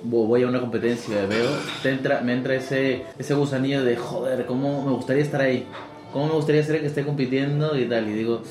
[0.04, 1.48] vo- voy a una competencia veo
[1.82, 5.66] te entra, me entra ese ese gusanillo de joder cómo me gustaría estar ahí
[6.12, 8.42] cómo me gustaría ser el que esté compitiendo y tal y digo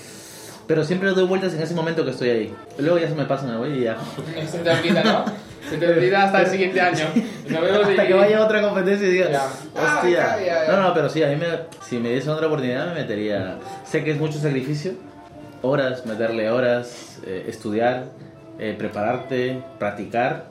[0.65, 3.45] pero siempre doy vueltas en ese momento que estoy ahí luego ya se me pasa
[3.45, 3.97] me voy y ya
[4.51, 5.25] Se te olvida, ¿no?
[5.67, 7.05] Se te olvida hasta el siguiente año.
[7.49, 9.45] Nos vemos hasta y- que vaya a otra competencia y diga Ya.
[9.45, 10.71] hostia Ah, ya, ya.
[10.75, 11.47] no no pero sí a mí me,
[11.83, 14.93] si me diese otra oportunidad me metería sé que es mucho sacrificio
[15.61, 18.05] horas meterle horas eh, estudiar
[18.59, 20.45] eh, prepararte practicar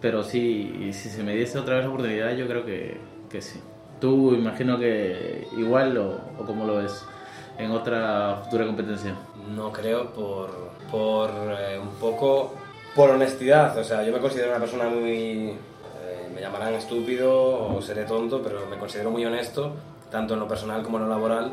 [0.00, 2.98] pero sí si se me diese otra vez la oportunidad yo creo que,
[3.30, 3.60] que sí
[4.00, 7.02] tú imagino que igual o, o cómo lo ves
[7.58, 9.14] en otra futura competencia
[9.54, 10.50] No creo por,
[10.90, 12.54] por eh, un poco
[12.96, 13.76] por honestidad.
[13.78, 15.50] O sea, yo me considero una persona muy...
[15.50, 17.30] eh, me llamarán estúpido
[17.76, 19.72] o seré tonto, pero me considero muy honesto,
[20.10, 21.52] tanto en lo personal como en lo laboral.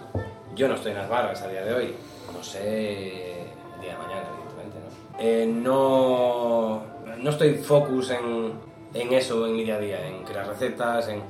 [0.56, 1.96] Yo no estoy en las barras a día de hoy.
[2.36, 4.78] No sé el día de mañana, evidentemente.
[4.80, 5.20] ¿no?
[5.20, 6.84] Eh, no,
[7.18, 8.54] no estoy focus en,
[8.94, 11.22] en eso en mi día a día, en crear recetas, en...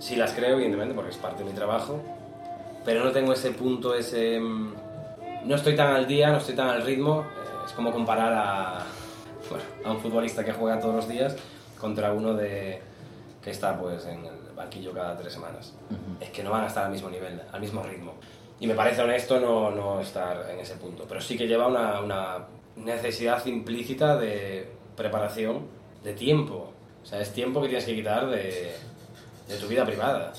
[0.00, 2.00] Sí las creo, evidentemente, porque es parte de mi trabajo,
[2.84, 4.40] pero no tengo ese punto, ese...
[4.40, 4.74] mm,
[5.44, 7.20] No estoy tan al día, no estoy tan al ritmo.
[7.22, 8.86] eh, Es como comparar a,
[9.50, 11.36] bueno, a un futbolista que juega todos los días
[11.78, 12.80] contra uno de,
[13.42, 15.74] que está pues en el banquillo cada tres semanas.
[16.20, 18.14] Es que no van a estar al mismo nivel, al mismo ritmo.
[18.60, 22.00] Y me parece honesto no, no estar en ese punto, pero sí que lleva una,
[22.00, 25.66] una necesidad implícita de preparación,
[26.02, 26.72] de tiempo.
[27.02, 28.74] O sea, es tiempo que tienes que quitar de,
[29.48, 30.32] de tu vida privada.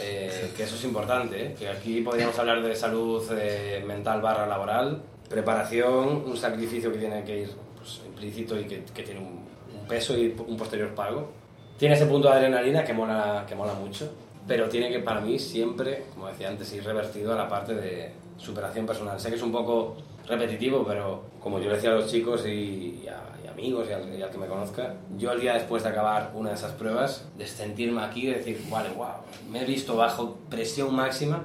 [0.00, 1.54] Eh, que eso es importante, ¿eh?
[1.58, 7.24] que aquí podríamos hablar de salud eh, mental barra laboral, preparación, un sacrificio que tiene
[7.24, 9.40] que ir pues, implícito y que, que tiene un,
[9.80, 11.30] un peso y un posterior pago.
[11.78, 14.10] Tiene ese punto de adrenalina que mola, que mola mucho,
[14.46, 18.12] pero tiene que para mí siempre, como decía antes, ir revertido a la parte de
[18.38, 19.18] superación personal.
[19.20, 23.02] Sé que es un poco repetitivo, pero como yo le decía a los chicos y,
[23.04, 25.82] y a, y amigos y al, y al que me conozca, yo el día después
[25.82, 29.08] de acabar una de esas pruebas, de sentirme aquí y decir, vale, wow,
[29.50, 31.44] me he visto bajo presión máxima,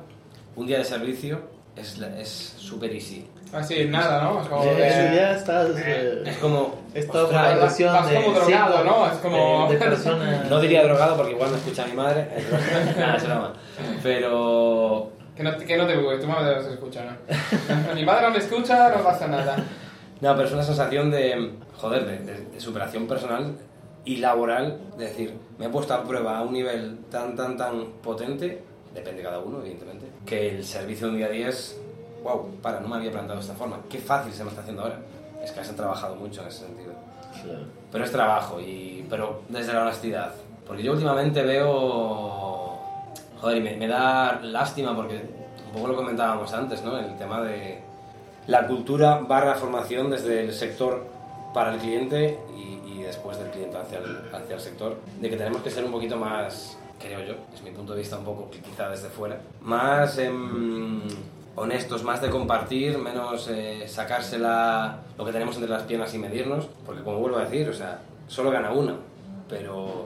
[0.55, 1.41] un día de servicio
[1.75, 3.27] es la- es súper easy.
[3.53, 4.41] Así, nada, ¿no?
[4.41, 6.75] Es como de- eso ya estás eh, Es como...
[6.93, 9.07] Esto ostras, vas- vas de como drogado, cinco- ¿no?
[9.11, 12.27] Es como- de, de personas No diría drogado porque igual me escucha mi madre.
[12.97, 13.53] Nada, es broma.
[14.03, 17.95] Pero Que no, que no te preocupes, tu madre no se escucha, ¿no?
[17.95, 19.55] Mi madre no me escucha, no pasa nada.
[20.21, 23.55] No, pero es una sensación de, joder, de, de- de superación personal
[24.05, 27.85] y laboral, de decir, me he puesto a prueba a un nivel tan, tan, tan
[28.03, 28.61] potente,
[28.93, 31.79] depende de cada uno, evidentemente, que el servicio de un día a día es,
[32.23, 34.83] wow, para, no me había planteado de esta forma, qué fácil se me está haciendo
[34.83, 34.99] ahora.
[35.43, 36.93] Es que has trabajado mucho en ese sentido.
[37.91, 40.33] Pero es trabajo, y, pero desde la honestidad.
[40.67, 42.79] Porque yo últimamente veo,
[43.39, 45.21] joder, y me, me da lástima porque
[45.67, 46.97] un poco lo comentábamos antes, ¿no?
[46.97, 47.81] El tema de
[48.47, 51.05] la cultura barra formación desde el sector
[51.53, 55.37] para el cliente y, y después del cliente hacia el, hacia el sector, de que
[55.37, 58.49] tenemos que ser un poquito más, creo yo, es mi punto de vista un poco
[58.49, 61.01] quizá desde fuera, más em,
[61.55, 66.67] honestos, más de compartir, menos eh, sacársela lo que tenemos entre las piernas y medirnos,
[66.85, 68.95] porque como vuelvo a decir, o sea, solo gana uno,
[69.49, 70.05] pero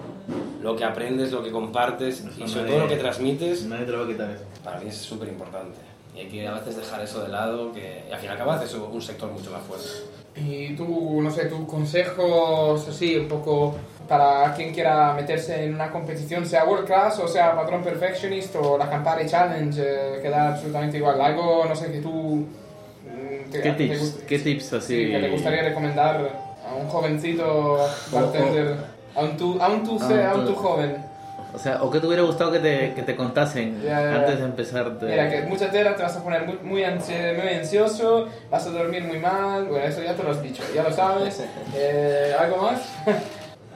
[0.61, 3.99] lo que aprendes, lo que compartes y sobre todo lo que transmites nadie te lo
[3.99, 5.77] va a quitar eso para mí es súper importante.
[6.15, 8.37] Y hay que a veces dejar eso de lado, que y al fin y al
[8.37, 9.87] cabo haces un sector mucho más fuerte.
[10.35, 13.75] Y tú, no sé, tus consejos así, un poco
[14.07, 18.77] para quien quiera meterse en una competición, sea World Class o sea Patrón Perfectionist o
[18.77, 21.19] la Campari Challenge, eh, queda absolutamente igual.
[21.21, 22.09] Algo, no sé, que tú...
[22.09, 24.17] mm, te- ¿Qué tips?
[24.27, 25.05] ¿Qué tips así?
[25.05, 26.29] Sí, que te gustaría recomendar
[26.69, 27.77] a un jovencito
[28.11, 28.75] bartender,
[29.15, 31.14] a un tú, a un tú, A un tú joven.
[31.55, 34.15] O sea, ¿o qué te hubiera gustado que te, que te contasen Ya, ya, ya.
[34.17, 34.99] antes de empezar?
[34.99, 39.03] de- Mira, que mucha tela te vas a poner muy, muy ansioso, vas a dormir
[39.05, 41.43] muy mal, bueno, eso ya te lo has dicho, ya lo sabes.
[41.75, 42.81] Eh, ¿Algo más?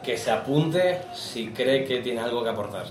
[0.03, 2.85] Que se apunte si cree que tiene algo que aportar.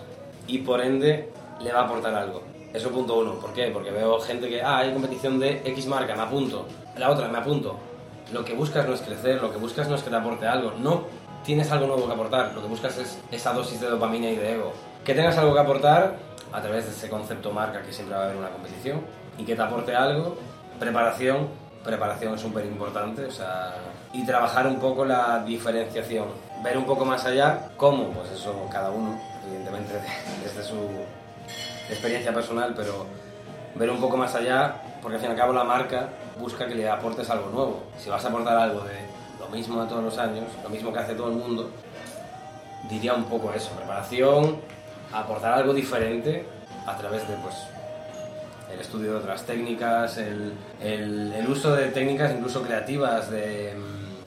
[0.47, 2.43] Y por ende, le va a aportar algo.
[2.73, 3.35] Eso punto uno.
[3.41, 3.69] ¿Por qué?
[3.73, 6.67] Porque veo gente que, ah, hay competición de X marca, me apunto.
[6.99, 7.77] La otra, me apunto.
[8.33, 10.73] Lo que buscas no es crecer, lo que buscas no es que te aporte algo.
[10.79, 11.05] No
[11.49, 12.53] tienes algo nuevo que aportar.
[12.55, 14.71] Lo que buscas es esa dosis de dopamina y de ego.
[15.03, 16.19] Que tengas algo que aportar
[16.53, 19.01] a través de ese concepto marca que siempre va a haber una competición
[19.39, 20.37] y que te aporte algo.
[20.79, 21.49] Preparación.
[21.83, 23.25] Preparación es súper importante.
[23.25, 23.73] O sea,
[24.13, 26.27] y trabajar un poco la diferenciación.
[26.63, 27.71] Ver un poco más allá.
[27.79, 28.11] ¿Cómo?
[28.11, 29.95] Pues eso, cada uno, evidentemente,
[30.45, 30.77] desde su
[31.89, 33.07] experiencia personal, pero
[33.75, 36.75] ver un poco más allá, porque al fin y al cabo la marca busca que
[36.75, 37.83] le aportes algo nuevo.
[37.97, 39.08] Si vas a aportar algo de
[39.51, 41.71] lo mismo de todos los años, lo mismo que hace todo el mundo,
[42.91, 44.57] diría un poco eso, preparación,
[45.13, 46.45] aportar algo diferente
[46.87, 47.55] a través de pues
[48.73, 53.75] el estudio de otras técnicas, el, el- el uso de técnicas incluso creativas, de,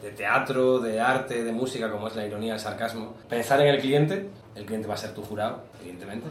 [0.01, 3.13] de teatro, de arte, de música, como es la ironía, el sarcasmo.
[3.29, 6.27] Pensar en el cliente, el cliente va a ser tu jurado, evidentemente,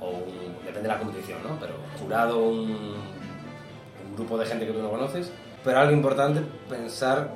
[0.00, 1.58] o un- depende de la competición, ¿no?
[1.58, 5.30] Pero jurado, un, un grupo de gente que tú no conoces,
[5.64, 7.30] pero algo importante, pensar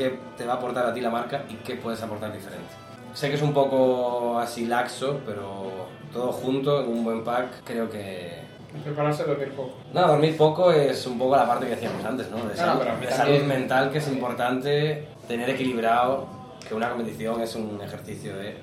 [0.00, 2.72] qué te va a aportar a ti la marca y qué puedes aportar diferente.
[3.12, 7.90] Sé que es un poco así laxo, pero todo junto, en un buen pack, creo
[7.90, 8.48] que,
[8.84, 9.72] Prepararse a dormir poco.
[9.92, 12.36] no, dormir poco es un poco la parte que decíamos antes, ¿no?
[12.48, 16.28] De, salud, de salud mental, que es importante tener equilibrado,
[16.66, 18.58] que una competición es un ejercicio de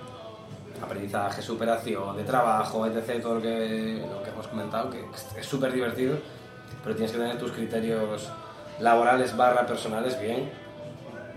[0.81, 5.03] aprendizaje, superación, de trabajo, etc., todo lo que, lo que hemos comentado, que
[5.37, 6.17] es súper divertido,
[6.83, 8.31] pero tienes que tener tus criterios
[8.79, 10.49] laborales barra personales bien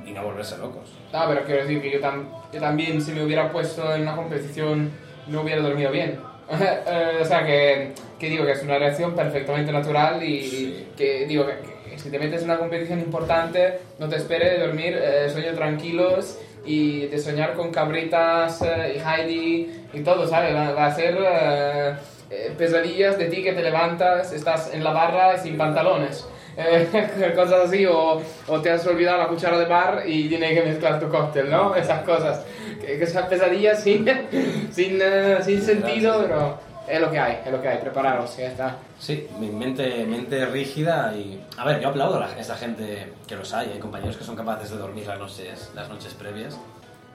[0.07, 0.91] y no volverse locos.
[1.13, 4.17] Ah, pero quiero decir que yo, tam- yo también, si me hubiera puesto en una
[4.17, 4.91] competición,
[5.29, 6.19] no hubiera dormido bien.
[6.53, 10.89] Eh, o sea, que, que digo que es una reacción perfectamente natural y Sí.
[10.97, 14.59] que digo que, que si te metes en una competición importante, no te espere de
[14.67, 20.53] dormir eh, sueños tranquilos y de soñar con cabritas eh, y Heidi y todo, ¿sabes?
[20.55, 21.95] Va, va a ser eh,
[22.31, 26.27] eh, pesadillas de ti que te levantas, estás en la barra sin pantalones.
[26.57, 30.69] Eh, cosas así, o, o te has olvidado la cuchara de bar y tienes que
[30.69, 31.75] mezclar tu cóctel, ¿no?
[31.75, 32.45] Esas cosas.
[32.81, 34.05] Que, sean pesadillas sin,
[34.71, 36.59] sin, eh, sin sentido, pero
[36.89, 38.77] es lo que hay, es lo que hay, prepararos, ya está.
[38.99, 41.43] Sí, mi mente, mente rígida y...
[41.57, 44.71] A ver, yo aplaudo a esa gente que los hay, hay compañeros que son capaces
[44.71, 46.59] de dormir las noches, las noches previas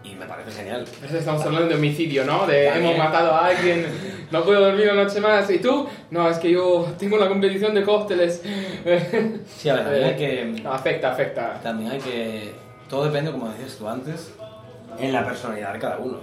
[0.06, 0.86] y me parece genial.
[1.12, 2.46] Estamos hablando de homicidio, ¿no?
[2.46, 2.94] De También.
[2.94, 3.86] hemos matado a alguien,
[4.32, 5.50] no puedo dormir una noche más.
[5.50, 5.88] ¿Y tú?
[6.12, 8.42] No, es que yo tengo una competición de cócteles.
[9.48, 10.62] Sí, a ver, también hay que...
[10.62, 11.60] No, afecta, afecta.
[11.62, 12.54] También hay que...
[12.90, 14.34] Todo depende, como decías tú antes,
[15.00, 16.20] en la personalidad de cada uno.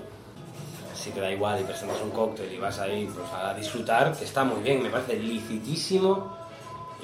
[0.95, 4.45] Si te da igual y presentas un cóctel y vas ahí pues, a disfrutar, está
[4.45, 6.37] muy bien, me parece licitísimo.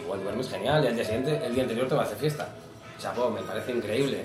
[0.00, 2.48] Igual duermes genial y al día siguiente, el día anterior te vas de fiesta.
[3.00, 4.24] Chapo, me parece increíble.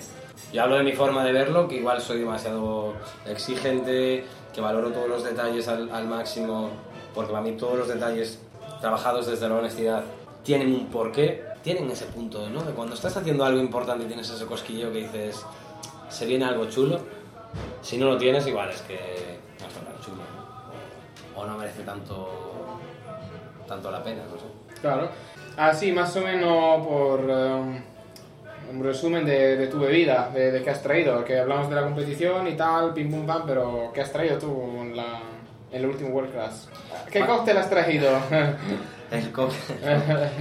[0.52, 2.94] Yo hablo de mi forma de verlo, que igual soy demasiado
[3.26, 6.70] exigente, que valoro todos los detalles al, máximo,
[7.14, 8.40] porque para mí todos los detalles
[8.80, 10.04] trabajados desde la honestidad
[10.44, 12.64] tienen un porqué, tienen ese punto, ¿no?
[12.64, 15.44] De cuando estás haciendo algo importante y tienes ese cosquilleo que dices,
[16.10, 17.00] se viene algo chulo,
[17.82, 20.44] si no lo tienes, igual es que no está tan chulo, ¿no?
[21.36, 22.30] o no merece tanto,
[23.68, 24.80] tanto la pena, no sé.
[24.82, 25.10] Claro.
[25.58, 27.84] Así, más o menos por eh,
[28.74, 31.84] un resumen de, de tu bebida, de, de qué has traído, que hablamos de la
[31.84, 35.20] competición y tal, pim pum pam, pero ¿qué has traído tú en, la,
[35.72, 36.70] en el último World Class?
[37.12, 37.28] ¿Qué Ah.
[37.28, 38.10] cóctel has traído?
[39.12, 39.78] El cóctel,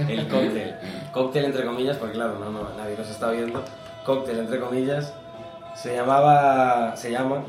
[0.09, 0.75] el cóctel,
[1.13, 3.63] cóctel entre comillas, porque claro, no, no, nadie nos está viendo,
[4.03, 5.13] cóctel entre comillas,
[5.75, 7.43] se llamaba, se llama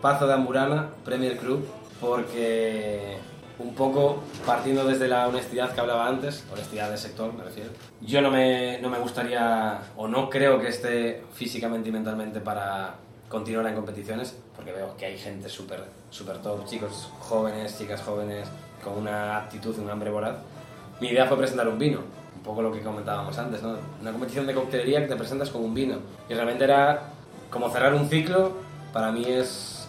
[0.00, 1.66] Pazo de Amburana Premier Club,
[2.00, 3.16] porque
[3.62, 7.70] un poco partiendo desde la honestidad que hablaba antes, honestidad del sector me refiero,
[8.00, 12.94] yo no me, no me gustaría o no creo que esté físicamente y mentalmente para
[13.28, 18.46] continuar en competiciones, porque veo que hay gente súper super top, chicos jóvenes, chicas jóvenes,
[18.84, 20.36] con una actitud, un hambre voraz.
[21.00, 22.00] Mi idea fue presentar un vino,
[22.36, 23.78] un poco lo que comentábamos antes, ¿no?
[24.00, 25.96] Una competición de coctelería que te presentas con un vino.
[26.28, 27.04] Y realmente era
[27.50, 28.52] como cerrar un ciclo,
[28.92, 29.88] para mí es...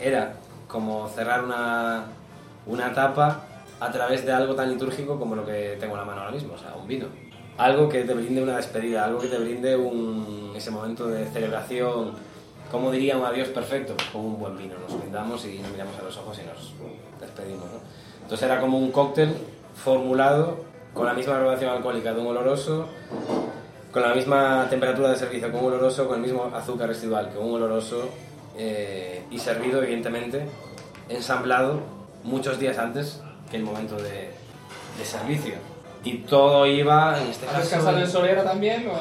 [0.00, 0.36] Era
[0.66, 2.04] como cerrar una,
[2.68, 3.40] una etapa
[3.80, 6.54] a través de algo tan litúrgico como lo que tengo en la mano ahora mismo,
[6.54, 7.06] o sea, un vino.
[7.56, 12.12] Algo que te brinde una despedida, algo que te brinde un, ese momento de celebración,
[12.70, 14.74] como diría un adiós perfecto, Pues con un buen vino.
[14.78, 16.74] Nos brindamos y nos miramos a los ojos y nos
[17.20, 17.64] despedimos.
[17.64, 17.80] ¿no?
[18.22, 19.34] Entonces era como un cóctel
[19.74, 22.86] formulado con la misma graduación alcohólica de un oloroso,
[23.92, 27.38] con la misma temperatura de servicio que un oloroso, con el mismo azúcar residual que
[27.38, 28.08] un oloroso
[28.56, 30.46] eh, y servido, evidentemente,
[31.08, 34.30] ensamblado muchos días antes que el momento de,
[34.98, 35.54] de servicio.
[36.04, 37.62] Y todo iba, en este ¿Has caso...
[37.64, 38.88] descansado en solera también?
[38.88, 38.92] O...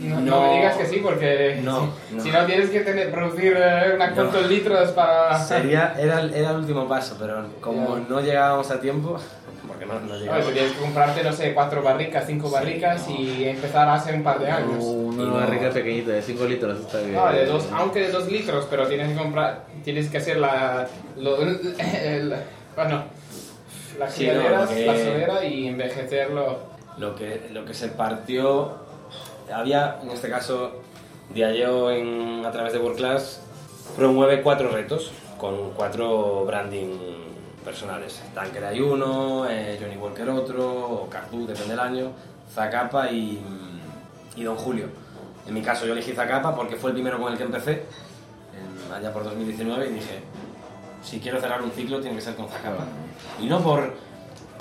[0.00, 0.42] No, no No.
[0.48, 2.22] me digas que sí, porque No, si, no.
[2.22, 4.14] si no tienes que tener, producir eh, unos No.
[4.14, 5.38] cuantos litros para...
[5.44, 8.04] Sería, era, el- era el último paso, pero como Ya.
[8.08, 9.18] no llegábamos a tiempo,
[9.68, 10.44] porque no, no llegábamos.
[10.46, 14.38] pues tienes que comprarte, no sé, cuatro barricas, cinco barricas y empezar hace un par
[14.40, 14.82] de años.
[14.82, 17.14] Una barrica pequeñita de 5 litros está bien.
[17.14, 20.86] No, de dos, aunque de dos litros, pero tienes que comprar, tienes que hacer la,
[21.16, 22.34] lo- el-
[22.76, 23.04] bueno,
[23.98, 26.74] la Sí, que- la solera y envejecerlo.
[26.98, 28.83] Lo que, lo que se partió,
[29.52, 30.72] había, en este caso,
[31.32, 33.40] Diageo en, a través de World Class
[33.96, 36.96] promueve cuatro retos con cuatro branding
[37.64, 38.20] personales.
[38.34, 42.10] Tanker hay uno, eh, Johnny Walker otro, o Cartu, depende del año,
[42.54, 43.42] Zacapa y,
[44.36, 44.86] y Don Julio.
[45.46, 47.84] En mi caso yo elegí Zacapa porque fue el primero con el que empecé,
[48.54, 50.20] en- allá por 2019, y dije,
[51.02, 52.84] si quiero cerrar un ciclo tiene que ser con Zacapa.
[53.40, 53.92] Y no por,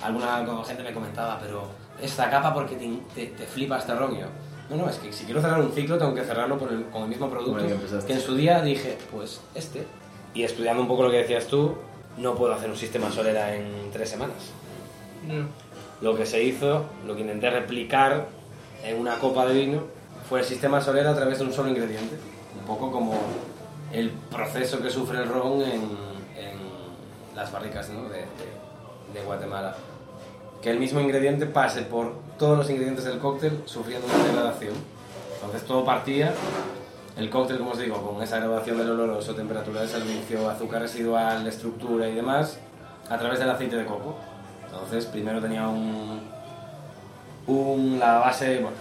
[0.04, 1.64] alguna gente me comentaba, pero
[2.02, 4.28] es Zacapa porque te, te, te flipa este rollo.
[4.76, 7.04] No, no, es que si quiero cerrar un ciclo tengo que cerrarlo por el- con
[7.04, 7.52] el mismo producto
[8.06, 9.86] que en su día dije, pues este.
[10.34, 11.76] Y estudiando un poco lo que decías tú,
[12.18, 14.38] no puedo hacer un sistema solera en tres semanas.
[16.02, 18.28] Lo que se hizo, lo que intenté replicar
[18.84, 19.84] en una copa de vino,
[20.28, 22.18] fue el sistema solera a través de un solo ingrediente.
[22.60, 23.14] Un poco como
[23.92, 25.82] el proceso que sufre el ron en,
[26.36, 28.04] en las barricas ¿no?
[28.10, 29.76] de, de- de Guatemala.
[30.64, 34.74] Que el mismo ingrediente pase por todos los ingredientes del cóctel sufriendo una degradación.
[35.36, 36.34] Entonces todo partía,
[37.18, 41.46] el cóctel, como os digo, con esa graduación del oloroso, temperatura de servicio, azúcar residual,
[41.46, 42.60] estructura y demás,
[43.10, 44.16] a través del aceite de coco.
[44.66, 46.22] Entonces primero tenía un,
[47.48, 48.78] un, la base, bueno,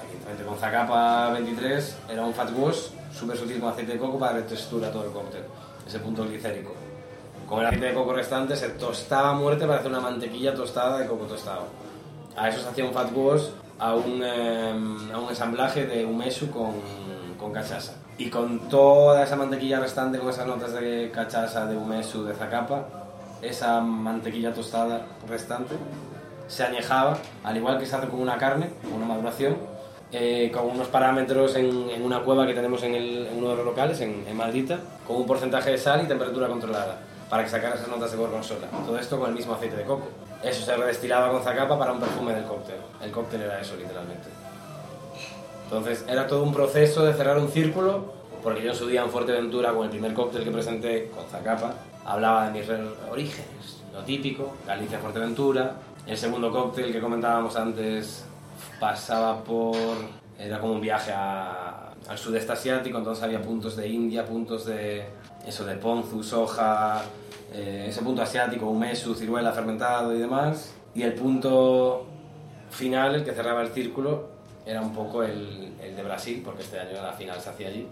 [0.49, 4.49] con Zacapa 23, era un fat wash súper sutil con aceite de coco para darle
[4.49, 5.43] textura todo el cóctel,
[5.87, 6.82] ese punto glicérico.
[7.53, 10.97] Con el aceite de coco restante se tostaba a muerte para hacer una mantequilla tostada
[10.97, 11.65] de coco tostado.
[12.35, 13.43] A eso se hacía un fat wash
[13.79, 16.73] a un, em, a un ensamblaje de umeshu con,
[17.39, 17.93] con cachaza.
[18.17, 22.87] Y con toda esa mantequilla restante, con esas notas de cachaza, de umeshu, de zacapa,
[23.43, 25.75] esa mantequilla tostada restante
[26.49, 29.59] se añejaba, al igual que se hace con una carne, con una maduración,
[30.11, 33.57] eh, con unos parámetros en, en una cueva que tenemos en, el- en uno de
[33.57, 36.97] los locales, en, en Maldita, con un porcentaje de sal y temperatura controlada,
[37.33, 38.67] para que sacara esas notas de gorgonzola.
[38.85, 40.07] Todo esto con el mismo aceite de coco.
[40.43, 42.77] Eso se redestilaba con zacapa para un perfume del cóctel.
[43.03, 44.29] El cóctel era eso, literalmente.
[45.65, 49.09] Entonces era todo un proceso de cerrar un círculo, porque yo en su día en
[49.09, 51.73] Fuerteventura, con el primer cóctel que presenté con Zacapa,
[52.05, 52.69] hablaba de mis
[53.11, 55.77] orígenes, lo típico, Galicia, Fuerteventura.
[56.07, 58.27] El segundo cóctel que comentábamos antes
[58.79, 59.75] pasaba por...
[60.39, 65.07] era como un viaje a- al sudeste asiático, entonces había puntos de India, puntos de
[65.47, 67.01] eso de ponzu, soja,
[67.53, 70.75] eh, ese punto asiático, umesu, ciruela fermentado y demás.
[70.95, 72.07] Y el punto
[72.71, 74.29] final, el que cerraba el círculo,
[74.65, 77.87] era un poco el, de Brasil, porque este año la final se hacía allí.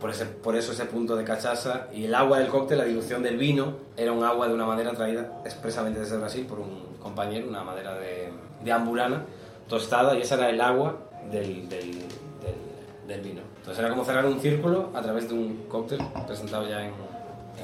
[0.00, 3.22] Por, ese, por eso ese punto de cachaza y el agua del cóctel, la dilución
[3.22, 7.48] del vino, era un agua de una madera traída expresamente desde Brasil por un compañero,
[7.48, 8.32] una madera de,
[8.64, 9.24] de amburana
[9.68, 10.96] tostada, y esa era el agua
[11.30, 13.42] del, del, vino.
[13.58, 16.92] Entonces era como cerrar un círculo a través de un cóctel presentado ya en,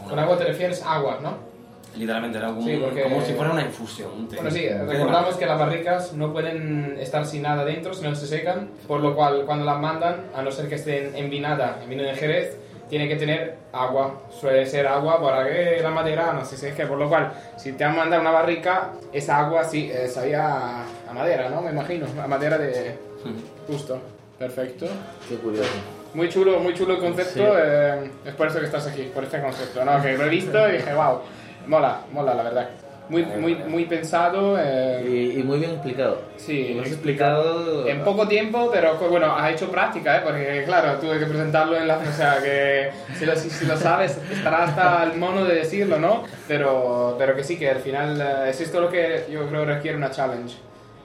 [0.09, 1.48] Con agua te refieres a agua, ¿no?
[1.96, 4.11] Literalmente era como, Sí, porque- como si fuera una infusión.
[4.16, 4.37] un té.
[4.37, 8.27] Bueno, sí, recordamos que las barricas no pueden estar sin nada dentro, si no se
[8.27, 12.03] secan, por lo cual cuando las mandan, a no ser que estén envinada en vino
[12.03, 12.57] de Jerez,
[12.88, 16.98] tiene que tener agua, suele ser agua para que la madera no se seque, por
[16.98, 21.12] lo cual si te han mandado una barrica, esa agua sí eh, sabía a, a
[21.12, 21.61] madera, ¿no?
[21.62, 22.96] Me imagino, a madera de
[23.66, 23.98] justo.
[24.38, 24.87] Perfecto.
[25.29, 25.68] Qué curioso.
[26.14, 27.42] Muy chulo, muy chulo el concepto, Sí.
[27.62, 30.01] eh, es por eso que estás aquí, por este concepto, ¿no?
[30.03, 31.21] Que lo he visto y dije, wow,
[31.66, 32.68] mola, mola la verdad.
[33.11, 34.59] Muy, muy, muy pensado.
[34.61, 35.03] eh,
[35.35, 36.21] Y, y muy bien explicado.
[36.37, 37.88] Sí, explicado explicado.
[37.88, 40.21] en poco tiempo, pero bueno, has hecho práctica, ¿eh?
[40.23, 41.97] porque claro, tuve que presentarlo en la...
[41.99, 45.99] O sea, que si lo, si, si lo sabes, estará hasta el mono de decirlo,
[45.99, 46.25] ¿no?
[46.47, 49.97] Pero, pero que sí, que al final eh, es esto lo que yo creo requiere
[49.97, 50.57] una challenge.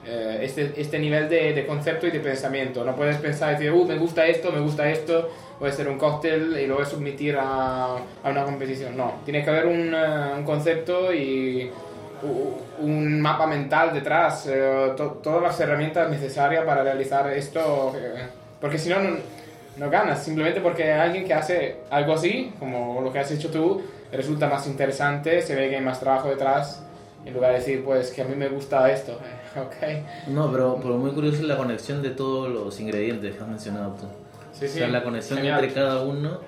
[0.06, 2.84] Eh, este, este nivel de, de concepto y de pensamiento.
[2.84, 5.88] No puedes pensar y decir, uh, me gusta esto, me gusta esto, voy a hacer
[5.88, 8.96] un cóctel y lo voy a submitir a, a una competición.
[8.96, 11.70] No, tiene que haber un, eh, un concepto y
[12.80, 17.92] un mapa mental detrás, eh, to- todas las herramientas necesarias para realizar esto,
[18.60, 18.96] porque si no,
[19.76, 23.82] no ganas, simplemente porque alguien que hace algo así, como lo que has hecho tú,
[24.12, 26.82] resulta más interesante, se ve que hay más trabajo detrás,
[27.24, 29.60] en lugar de decir, pues que a mí me gusta esto, eh,
[30.26, 30.28] ok.
[30.28, 33.94] No, pero, pero muy curioso es la conexión de todos los ingredientes que has mencionado
[33.94, 34.06] tú.
[34.52, 35.62] Sí, o sea, sí, la conexión genial.
[35.62, 36.40] entre cada uno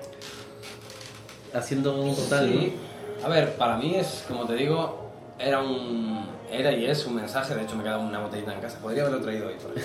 [1.53, 2.75] haciendo un total, Sí.
[3.23, 5.09] A ver, para mí es, como te digo,
[5.39, 7.55] era un era y es un mensaje.
[7.55, 8.79] De hecho, me queda una botellita en casa.
[8.79, 9.73] Podría haberlo traído hoy, por.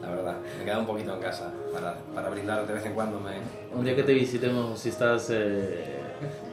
[0.00, 3.18] La verdad, me queda un poquito en casa para, para brindar de vez en cuando.
[3.20, 3.30] Me...
[3.70, 3.78] ¿no?
[3.78, 6.00] Un día que te visitemos, si estás eh,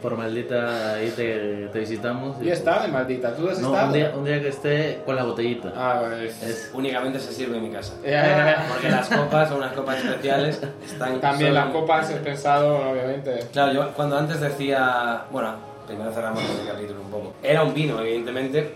[0.01, 2.39] por maldita, ahí te, te visitamos.
[2.41, 3.87] Yo estado en maldita, ¿tú has No, estado?
[3.87, 5.71] un día, un día que esté con la botellita.
[5.75, 6.41] Ah, pues...
[6.43, 7.93] Es- Únicamente se sirve en mi casa.
[8.69, 10.61] Porque las copas son unas copas especiales.
[10.85, 13.47] Están, También son- las copas he pensado, obviamente.
[13.51, 15.55] Claro, yo cuando antes decía, bueno,
[15.87, 17.33] primero cerramos el capítulo un poco.
[17.43, 18.73] Era un vino, evidentemente,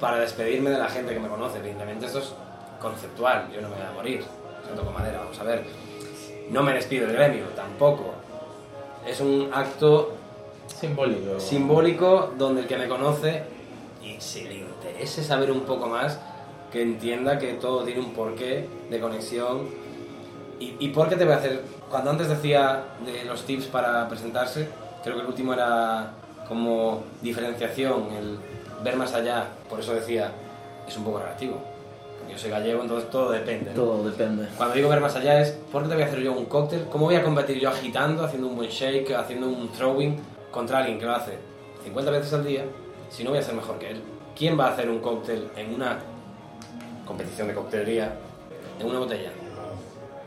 [0.00, 1.58] para despedirme de la gente que me conoce.
[1.58, 2.32] Evidentemente esto es
[2.80, 4.24] conceptual, yo no me voy a morir.
[4.68, 5.64] Yo toco madera, vamos a ver.
[6.50, 8.14] No me despido del gremio, tampoco.
[9.06, 10.14] Es un acto
[10.68, 11.40] simbólico.
[11.40, 13.44] simbólico donde el que me conoce
[14.02, 16.18] y si le interese saber un poco más,
[16.72, 19.68] que entienda que todo tiene un porqué de conexión.
[20.60, 21.62] ¿Y, y por qué te voy a hacer?
[21.90, 24.68] Cuando antes decía de los tips para presentarse,
[25.02, 26.12] creo que el último era
[26.46, 28.38] como diferenciación, el
[28.82, 30.32] ver más allá, por eso decía,
[30.86, 31.60] es un poco relativo.
[32.30, 33.70] Yo soy gallego, entonces todo depende.
[33.70, 33.76] ¿no?
[33.76, 34.48] Todo depende.
[34.56, 36.84] Cuando digo ver más allá es, ¿por qué te voy a hacer yo un cóctel?
[36.90, 40.20] ¿Cómo voy a competir yo agitando, haciendo un buen shake, haciendo un throwing
[40.50, 41.38] contra alguien que lo hace
[41.84, 42.64] 50 veces al día
[43.08, 44.02] si no voy a ser mejor que él?
[44.36, 45.98] ¿Quién va a hacer un cóctel en una
[47.06, 48.16] competición de coctelería
[48.78, 49.32] en una botella?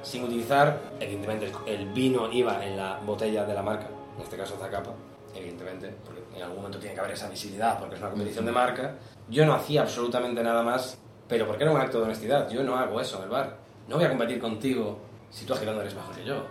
[0.03, 4.57] Sin utilizar, evidentemente, el, vino iba en la botella de la marca, en este caso
[4.59, 4.91] Zacapa,
[5.35, 8.51] evidentemente, porque en algún momento tiene que haber esa visibilidad, porque es una competición de
[8.51, 8.95] marca.
[9.29, 10.97] Yo no hacía absolutamente nada más,
[11.27, 12.49] pero porque era un acto de honestidad.
[12.49, 13.57] Yo no hago eso en el bar.
[13.87, 14.99] No voy a competir contigo
[15.29, 16.45] si tú agitando eres mejor que yo.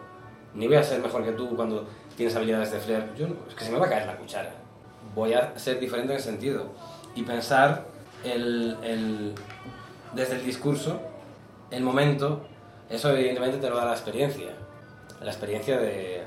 [0.55, 1.87] Ni voy a ser mejor que tú cuando
[2.21, 3.15] tienes habilidades de flair.
[3.17, 4.51] Yo es que se me va a caer la cuchara.
[5.15, 6.67] Voy a ser diferente en ese sentido.
[7.15, 7.87] Y pensar
[8.25, 9.35] el, el-
[10.13, 11.01] desde el discurso,
[11.71, 12.43] el momento,
[12.91, 14.51] eso evidentemente te lo da la experiencia.
[15.23, 16.25] La experiencia de,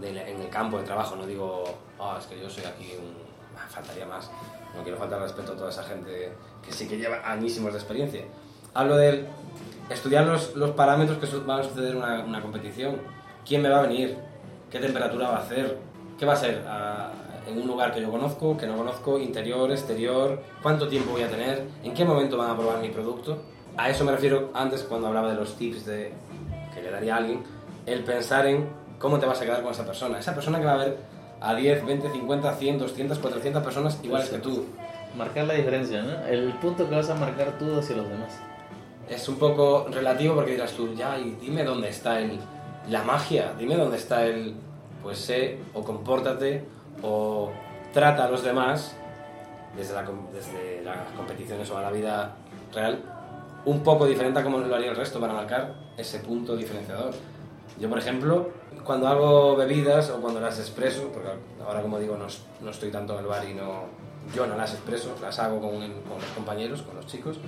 [0.00, 1.14] de- en el campo de trabajo.
[1.14, 1.62] No digo,
[2.00, 3.14] "Ah, es que yo soy aquí un...
[3.56, 4.28] ah, faltaría más.
[4.76, 6.32] No quiero faltar respeto a toda esa gente
[6.64, 8.22] que sí que lleva añísimos de experiencia.
[8.74, 9.24] Hablo de
[9.90, 12.96] estudiar los, los parámetros que van a suceder en una, una competición.
[13.46, 14.18] ¿Quién me va a venir?
[14.70, 15.78] ¿Qué temperatura va a hacer?
[16.18, 16.64] ¿Qué va a ser?
[16.66, 17.12] Ah,
[17.46, 19.18] ¿En un lugar que yo conozco, que no conozco?
[19.18, 20.42] ¿Interior, exterior?
[20.60, 21.62] ¿Cuánto tiempo voy a tener?
[21.84, 23.38] ¿En qué momento van a probar mi producto?
[23.76, 26.12] A eso me refiero antes cuando hablaba de los tips de,
[26.74, 27.44] que le daría a alguien.
[27.84, 30.18] El pensar en cómo te vas a quedar con esa persona.
[30.18, 30.96] Esa persona que va a ver
[31.40, 34.64] a 10, 20, 50, 100, 200, 400 personas iguales que tú.
[35.16, 36.26] Marcar la diferencia, ¿no?
[36.26, 38.40] El punto que vas a marcar tú hacia los demás.
[39.08, 42.40] es un poco relativo porque dirás tú, ya, y dime dónde está el,
[42.88, 44.54] la magia, dime dónde está el,
[45.02, 46.64] pues sé, o compórtate,
[47.02, 47.50] o
[47.92, 48.96] trata a los demás,
[49.76, 52.36] desde, la desde las competiciones o a la vida
[52.72, 53.02] real,
[53.64, 57.14] un poco diferente a como lo haría el resto para marcar ese punto diferenciador.
[57.78, 58.50] Yo, por ejemplo,
[58.84, 61.28] cuando hago bebidas o cuando las expreso, porque
[61.66, 62.26] ahora como digo no,
[62.60, 63.84] no estoy tanto en el bar y no,
[64.34, 67.38] yo no las expreso, las hago con, los compañeros, con los chicos,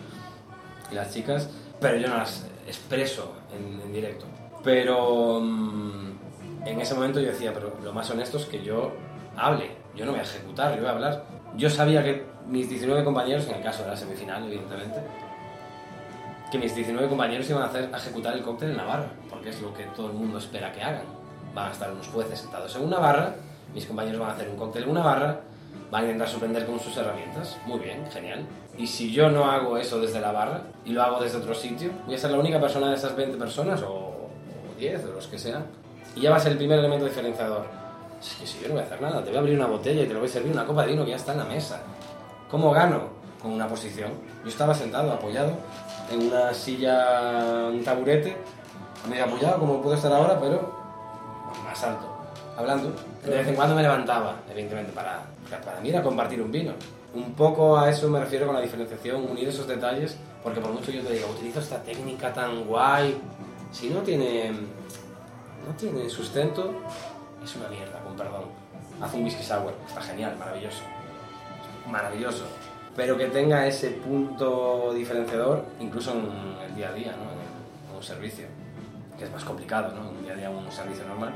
[0.91, 1.49] y las chicas,
[1.81, 4.27] pero yo no las expreso en directo.
[4.63, 8.93] Pero mm, en ese momento yo decía, pero lo más honesto es que yo
[9.37, 11.25] hable, yo no voy a ejecutar, yo voy a hablar.
[11.57, 15.01] Yo sabía que mis 19 compañeros, en el caso de la semifinal, evidentemente,
[16.51, 19.51] que mis 19 compañeros iban a hacer a ejecutar el cóctel en la barra, porque
[19.51, 21.05] es lo que todo el mundo espera que hagan.
[21.55, 23.35] Van a estar unos jueces sentados en una barra,
[23.75, 25.41] mis compañeros van a hacer un cóctel en una barra,
[25.91, 27.59] van a intentar sorprender con sus herramientas.
[27.67, 28.47] Muy bien, genial.
[28.77, 31.91] Y si yo no hago eso desde la barra y lo hago desde otro sitio,
[32.07, 34.08] voy a ser la única persona de esas 20 personas o,
[34.79, 35.67] 10 o los que sean.
[36.15, 37.67] Y ya va a ser el primer elemento diferenciador.
[38.21, 40.03] Es que si yo no voy a hacer nada, te voy a abrir una botella
[40.03, 41.45] y te lo voy a servir una copa de vino que ya está en la
[41.45, 41.81] mesa.
[42.51, 43.03] ¿Cómo gano?
[43.41, 44.11] Con una posición.
[44.43, 45.53] Yo estaba sentado, apoyado,
[46.11, 48.37] en una silla, un taburete,
[49.09, 50.73] medio apoyado como puedo estar ahora, pero
[51.65, 52.07] más alto,
[52.57, 52.93] hablando.
[53.25, 55.23] De vez en cuando me levantaba, evidentemente, para,
[55.65, 56.73] para mí era compartir un vino.
[57.15, 60.91] Un poco a eso me refiero con la diferenciación, unir esos detalles, porque por mucho
[60.91, 63.17] yo te diga, utilizo esta técnica tan guay,
[63.73, 66.73] si no tiene, no tiene sustento,
[67.45, 68.45] es una mierda, con perdón.
[69.01, 70.83] Haz un whisky sour, está genial, maravilloso.
[71.91, 72.45] Maravilloso.
[72.97, 76.29] Pero que tenga ese punto diferenciador, incluso en
[76.69, 77.23] el día a día, ¿no?
[77.33, 78.47] en, el- un servicio,
[79.17, 80.09] que es más complicado, ¿no?
[80.11, 81.33] En un día a día un servicio normal.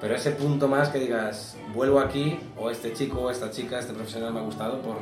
[0.00, 3.92] Pero ese punto más que digas, vuelvo aquí, o este chico o esta chica, este
[3.92, 4.96] profesional me ha gustado, por...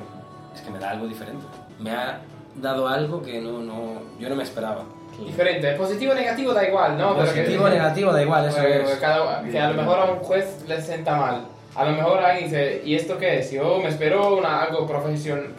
[0.54, 1.44] es que me da algo diferente.
[1.78, 2.20] Me ha
[2.56, 4.84] dado algo que no, no, yo no me esperaba.
[5.26, 7.16] Diferente, positivo o negativo da igual, ¿no?
[7.16, 8.98] Positivo o negativo, da igual, eso Bueno, es.
[8.98, 11.46] cada- que a lo mejor a un juez le sienta mal.
[11.76, 13.52] A lo mejor alguien dice, ¿y esto qué es?
[13.52, 15.50] Yo me espero una, algo profesional.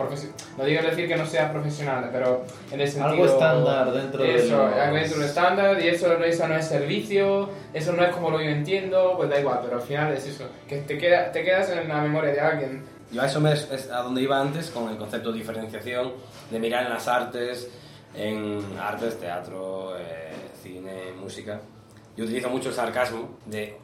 [0.57, 3.07] no digo decir que no sea profesional, pero en el sentido.
[3.13, 6.67] Algo estándar dentro de eso, los- algo dentro de estándar, y eso, eso no es
[6.67, 10.27] servicio, eso no es como lo yo entiendo, pues da igual, pero al final es
[10.27, 12.83] eso, que te, queda, te quedas en la memoria de alguien.
[13.09, 16.11] Yo a eso me, es a donde iba antes con el concepto de diferenciación,
[16.49, 17.69] de mirar en las artes,
[18.13, 21.61] en artes, teatro, eh, cine, música.
[22.15, 23.77] Yo utilizo mucho el sarcasmo de,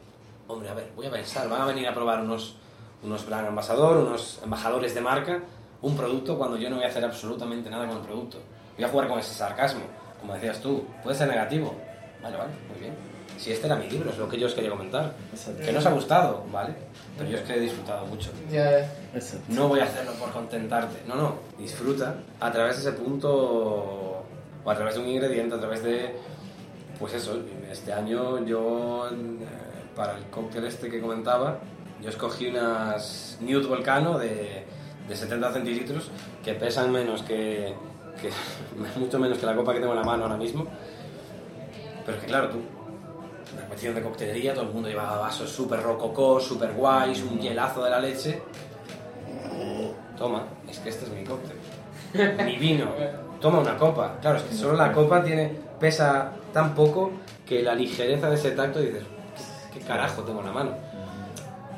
[0.46, 2.56] hombre, a ver, voy a pensar, van a venir a probar unos,
[3.02, 5.40] unos brand ambassador, unos embajadores de marca,
[5.80, 8.38] un producto cuando yo no voy a hacer absolutamente nada con el producto.
[8.76, 9.82] Voy a jugar con ese sarcasmo,
[10.20, 11.74] como decías tú, puede ser negativo.
[12.22, 12.94] Vale, vale, muy bien.
[13.38, 15.14] Si este era mi libro, es lo que yo os quería comentar.
[15.32, 15.62] Exacto.
[15.62, 16.74] Que no os ha gustado, ¿vale?
[17.16, 18.30] Pero yo es que he disfrutado mucho.
[18.50, 18.80] Ya,
[19.14, 19.44] Exacto.
[19.48, 21.02] No voy a hacerlo por contentarte.
[21.06, 21.34] No, no.
[21.56, 24.17] Disfruta a través de ese punto
[24.68, 26.14] o a través de un ingrediente, a través de...
[26.98, 27.40] Pues eso,
[27.70, 29.46] este año yo, eh,
[29.96, 31.58] para el cóctel este que comentaba,
[32.02, 34.66] yo escogí unas Nude Volcano de,
[35.08, 36.10] de 70 centilitros
[36.44, 37.74] que pesan menos que,
[38.20, 38.30] que
[38.98, 40.66] mucho menos que la copa que tengo en la mano ahora mismo.
[42.04, 42.60] Pero que claro, tú,
[43.56, 47.84] la cuestión de coctelería, todo el mundo llevaba vasos súper rococó, súper guays, un hielazo
[47.84, 48.42] de la leche.
[50.18, 51.56] Toma, es que este es mi cóctel.
[52.44, 53.27] Mi vino.
[53.40, 54.16] Toma una copa.
[54.20, 57.12] Claro, es que solo la copa tiene pesa tan poco
[57.46, 59.02] que la ligereza de ese tacto dices,
[59.72, 60.70] ¿qué, qué carajo tengo en la mano?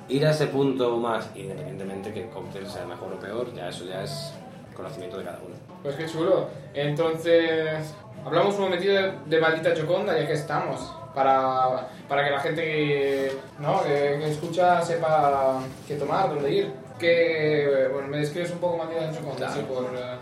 [0.08, 3.84] Ir a ese punto más, independientemente que el cóctel sea mejor o peor, ya eso
[3.84, 4.32] ya es
[4.74, 5.54] conocimiento de cada uno.
[5.82, 6.48] Pues qué chulo.
[6.74, 7.94] Entonces,
[8.24, 10.80] hablamos un momentito de, de Maldita Choconda, ya que estamos.
[11.14, 13.82] Para, para que la gente que, ¿no?
[13.82, 13.88] que,
[14.20, 16.72] que escucha sepa qué tomar, dónde ir.
[16.98, 19.52] Que, bueno, me describes un poco Maldita Choconda, Claro.
[19.52, 19.84] así por...
[19.96, 20.16] eh,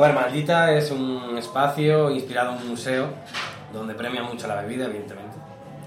[0.00, 3.08] A ver, Maldita es un espacio inspirado en un museo
[3.70, 5.36] donde premia mucho la bebida, evidentemente.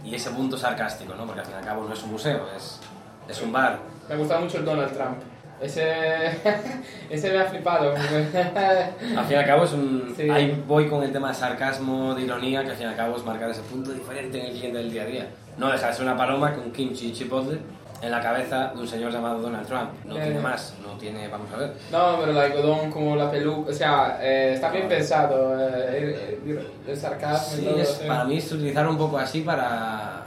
[0.06, 1.26] Y ese punto sarcástico, ¿no?
[1.26, 2.80] Porque al fin y al cabo no es un museo, es,
[3.28, 3.80] es un bar.
[4.08, 5.18] Me gusta mucho el Donald Trump.
[5.60, 6.40] Ese,
[7.10, 7.96] ese me ha flipado.
[9.18, 10.14] Al fin y al cabo es un...
[10.16, 10.30] Sí.
[10.30, 13.16] Ahí voy con el tema de sarcasmo, de ironía, que al fin y al cabo
[13.16, 15.28] es marcar ese punto diferente en el cliente del día a día.
[15.58, 17.58] No deja de ser una paloma con kimchi y chipotle
[18.04, 19.90] en la cabeza de un señor llamado Donald Trump.
[20.06, 21.28] No Ya, tiene más, no tiene...
[21.30, 21.74] Vamos a ver.
[21.92, 26.68] No, pero el algodón como la peluca, o sea, eh, está bien pensado, eh, el,
[26.88, 27.80] el- sarcasmo y Sí, todo.
[27.80, 28.08] es- sí.
[28.08, 30.22] para mí es utilizar un poco así para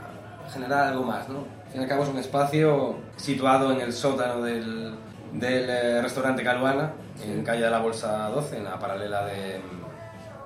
[0.51, 1.39] generar algo más, ¿no?
[1.65, 4.95] Al fin y al cabo es un espacio situado en el sótano del,
[5.33, 9.61] del eh, restaurante Caluana, en calle de la Bolsa 12, en la paralela de,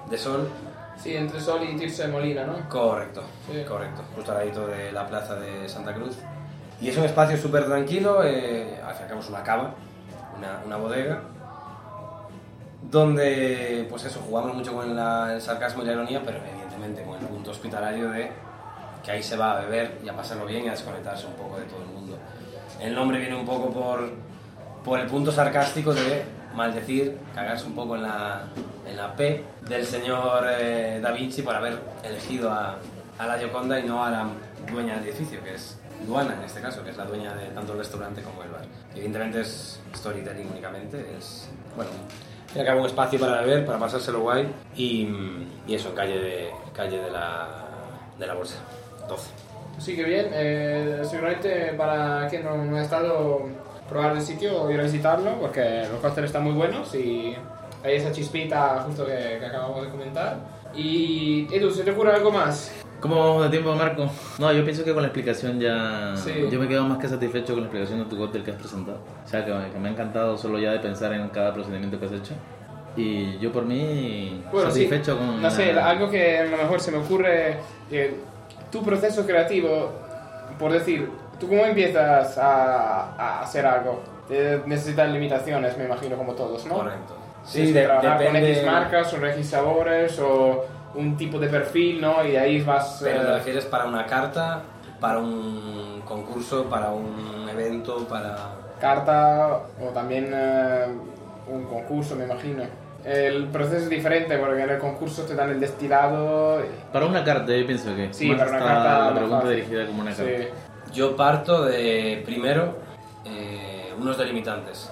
[0.09, 0.49] de Sol.
[1.01, 2.67] Sí, entre Sol y Tirso de Molina, ¿no?
[2.69, 3.63] Correcto, Sí.
[3.67, 6.17] correcto, justo al ladito de la plaza de Santa Cruz.
[6.81, 8.79] Y es un espacio súper tranquilo, eh,
[9.19, 9.75] es una cava,
[10.37, 11.21] una, una bodega,
[12.89, 17.19] donde, pues eso, jugamos mucho con la- el sarcasmo y la ironía, pero evidentemente con
[17.19, 18.31] el punto hospitalario de
[19.03, 21.57] que ahí se va a beber y a pasarlo bien y a desconectarse un poco
[21.57, 22.17] de todo el mundo.
[22.79, 24.09] El nombre viene un poco por,
[24.83, 26.23] por el punto sarcástico de
[26.55, 28.43] maldecir, cagarse un poco en la,
[28.87, 32.77] en la P del señor eh, Da Vinci por haber elegido a,
[33.19, 34.25] a la Gioconda y no a la
[34.71, 37.73] dueña del edificio, que es Luana en este caso, que es la dueña de tanto
[37.73, 38.65] el restaurante como el bar.
[38.93, 41.91] Evidentemente es storytelling únicamente, es, bueno,
[42.53, 45.07] y al cabo un espacio para beber, para pasárselo guay y,
[45.67, 47.47] y eso, en calle de, calle de, la,
[48.19, 48.57] de la Bolsa,
[49.07, 49.29] 12.
[49.77, 50.27] Sí, que bien.
[50.33, 53.47] Eh, seguramente para quien no, no ha estado
[53.89, 57.35] probar el sitio o ir a visitarlo, porque los cócteles están muy buenos y
[57.83, 60.37] hay esa chispita justo que, que acabamos de comentar.
[60.75, 62.71] Y Edu, ¿se te ocurre algo más?
[63.01, 64.07] ¿Cómo vamos de tiempo, Marco?
[64.37, 66.13] No, yo pienso que con la explicación ya...
[66.15, 66.47] Sí.
[66.51, 68.99] Yo me quedo más que satisfecho con la explicación de tu cóctel que has presentado.
[69.25, 72.05] O sea, que, que me ha encantado solo ya de pensar en cada procedimiento que
[72.05, 72.33] has hecho.
[72.95, 74.83] Y yo por mí Bueno, sí.
[74.83, 75.41] satisfecho con...
[75.41, 77.57] No sé, la- algo que a lo mejor se me ocurre,
[77.89, 78.15] eh,
[78.71, 79.91] tu proceso creativo,
[80.59, 84.03] por decir, ¿tú cómo empiezas a, a hacer algo?
[84.29, 86.75] Eh, necesitas limitaciones, me imagino, como todos, ¿no?
[86.75, 87.17] Correcto.
[87.51, 92.23] Tienes que trabajar con X marcas, o X sabores, o un tipo de perfil, ¿no?
[92.25, 92.99] Y de ahí vas...
[93.03, 94.61] Pero eh, te refieres para una carta,
[94.99, 98.37] para un concurso, para un evento, para...
[98.79, 100.87] carta o también eh,
[101.47, 102.63] un concurso, me imagino.
[103.03, 106.59] El proceso es diferente porque en el concurso te dan el destilado.
[106.61, 108.13] y- Para una carta, yo pienso que...
[108.13, 109.55] Sí, más para una carta La pregunta fácil.
[109.55, 110.31] dirigida como una carta.
[110.37, 110.47] Sí.
[110.93, 112.75] Yo parto de, primero,
[113.25, 114.91] eh, unos delimitantes.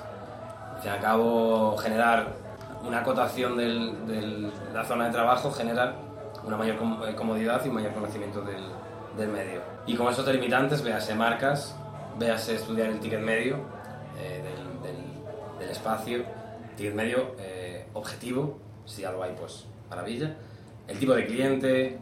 [0.75, 2.27] Al fin y al cabo, generar
[2.85, 5.95] una acotación de la zona de trabajo genera
[6.43, 6.77] una mayor
[7.07, 8.63] eh, comodidad y un mayor conocimiento del,
[9.17, 9.61] del medio.
[9.85, 11.75] Y con esos delimitantes, véase marcas,
[12.17, 13.57] véase estudiar el ticket medio
[14.19, 16.23] eh, del, del- del espacio,
[16.77, 20.33] ticket medio eh, objetivo, si algo hay, pues maravilla.
[20.87, 21.97] El tipo de cliente,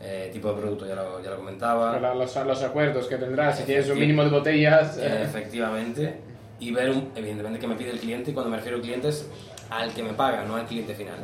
[0.00, 1.98] eh, tipo de producto, ya lo, ya lo comentaba.
[2.14, 4.96] Los, los acuerdos que tendrás, si tienes un mínimo de botellas.
[5.24, 6.20] Efectivamente.
[6.60, 8.30] Y ver, un- evidentemente, que me pide el cliente.
[8.30, 9.28] Y cuando me refiero a clientes,
[9.70, 11.18] al que me paga, no al cliente final.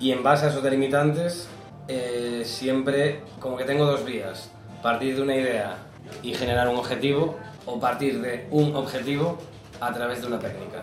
[0.00, 1.48] Y en base a esos delimitantes,
[1.88, 4.50] eh, siempre como que tengo dos vías.
[4.82, 5.76] Partir de una idea
[6.22, 9.38] y generar un objetivo, o partir de un objetivo
[9.80, 10.82] a través de una técnica.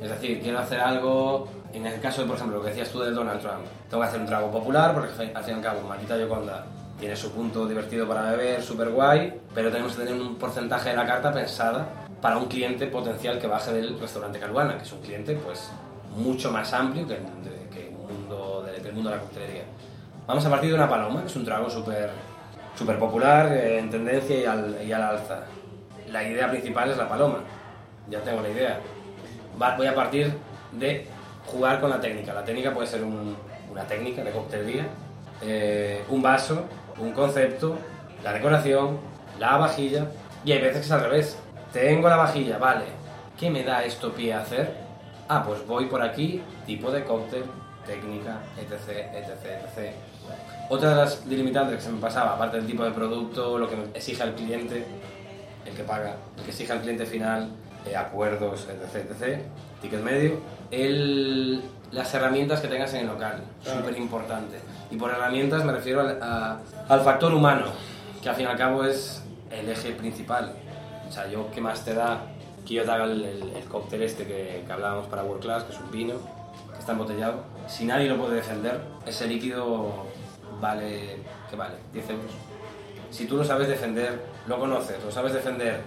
[0.00, 3.00] Es decir, quiero hacer algo, en el caso de, por ejemplo, lo que decías tú
[3.00, 5.82] del Donald Trump, tengo que hacer un trago popular, porque al fin y al cabo,
[5.88, 6.66] Maldita Yoconda
[6.98, 10.96] tiene su punto divertido para beber, súper guay, pero tenemos que tener un porcentaje de
[10.96, 15.00] la carta pensada para un cliente potencial que baje del restaurante Caruana, que es un
[15.00, 15.70] cliente pues
[16.16, 19.22] mucho más amplio que el, de- que el mundo, de- que el mundo de la
[19.22, 19.64] coctelería.
[20.26, 22.10] Vamos a partir de una paloma, que es un trago súper
[22.76, 25.44] súper popular, eh, en tendencia y al, y al alza.
[26.10, 27.38] La idea principal es la paloma,
[28.10, 28.80] ya tengo la idea.
[29.60, 30.32] Va- voy a partir
[30.72, 31.06] de
[31.46, 32.34] jugar con la técnica.
[32.34, 33.36] La técnica puede ser un-
[33.70, 34.86] una técnica de coctelería,
[35.42, 36.64] eh, un vaso,
[36.98, 37.76] un concepto,
[38.24, 38.98] la decoración,
[39.38, 40.06] la vajilla,
[40.44, 41.38] y hay veces que es al revés.
[41.72, 42.84] Tengo la vajilla, vale.
[43.38, 44.72] ¿qué me da esto pie a hacer?
[45.28, 47.44] Ah, pues voy por aquí, tipo de cóctel,
[47.84, 49.92] técnica, etc, etc, etc.
[50.70, 53.76] Otra de las delimitantes que se me pasaba, aparte del tipo de producto, lo que
[53.94, 54.86] exige al cliente,
[55.66, 57.50] el que paga, el que exige al cliente final,
[57.84, 59.40] eh, acuerdos, etc, etc,
[59.82, 60.40] ticket medio,
[60.70, 61.62] el,
[61.92, 63.80] las herramientas que tengas en el local, Claro.
[63.80, 64.56] súper importante.
[64.90, 66.58] Y por herramientas me refiero al, a-
[66.88, 67.66] al factor humano,
[68.22, 70.52] que al fin y al cabo es el eje principal.
[71.08, 72.26] O sea, yo, ¿qué más te da
[72.66, 75.72] que yo te haga el, el- el cóctel este que, hablábamos para World Class, que
[75.72, 76.14] es un vino,
[76.72, 77.44] que está embotellado?
[77.68, 80.04] Si nadie lo puede defender, ese líquido
[80.60, 81.18] vale,
[81.50, 81.74] ¿qué vale?
[81.92, 82.30] 10 euros.
[83.10, 85.80] Si tú lo sabes defender, lo conoces, lo sabes defender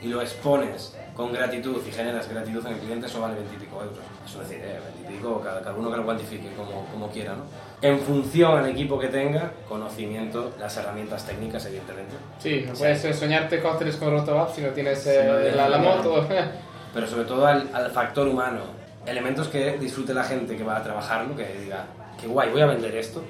[0.00, 3.58] y lo expones con gratitud y generas gratitud en el cliente, eso vale 20 y
[3.58, 3.98] pico euros.
[4.26, 7.08] Eso es decir, eh, 20 y pico, cada, cada uno que lo cuantifique como, como
[7.10, 7.42] quiera, ¿no?
[7.82, 13.12] En función al equipo que tenga, conocimiento, las herramientas técnicas, evidentemente, Sí, no puedes eh,
[13.12, 16.26] soñarte cócteles con Rotobab si no tienes eh, no tienes la, moto.
[16.94, 18.60] pero sobre todo al, al factor humano.
[19.04, 21.86] Elementos que disfrute la gente que va a trabajarlo, que diga,
[22.20, 23.22] qué guay, voy a vender esto,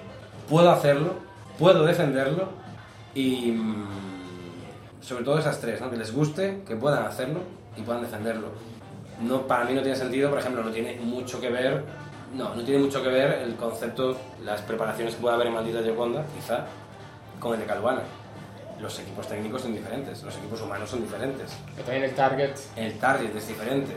[0.48, 1.14] puedo hacerlo,
[1.58, 2.50] puedo defenderlo
[3.14, 3.86] y mm,
[5.00, 5.90] sobre todo esas tres, ¿no?
[5.90, 7.40] que les guste, que puedan hacerlo
[7.76, 8.48] y puedan defenderlo.
[9.20, 11.84] No, para mí no tiene sentido, por ejemplo, no tiene mucho que ver,
[12.34, 15.82] no, no tiene mucho que ver el concepto, las preparaciones que pueda haber en Maldita
[15.82, 16.64] Gioconda, quizá,
[17.38, 18.02] con el de Calvana.
[18.80, 22.52] Los equipos técnicos son diferentes, los equipos humanos son diferentes que también el target.
[22.76, 23.96] el target es diferente.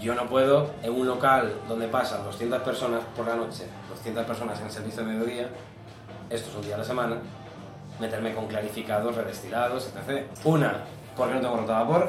[0.00, 4.60] Yo no puedo en un local donde pasan 200 personas por la noche, 200 personas
[4.60, 5.48] en servicio de mediodía,
[6.28, 7.16] esto es un día a la semana,
[7.98, 10.24] meterme con clarificados, redestilados, etc.
[10.44, 10.80] Una,
[11.16, 12.08] porque no tengo rotavapor.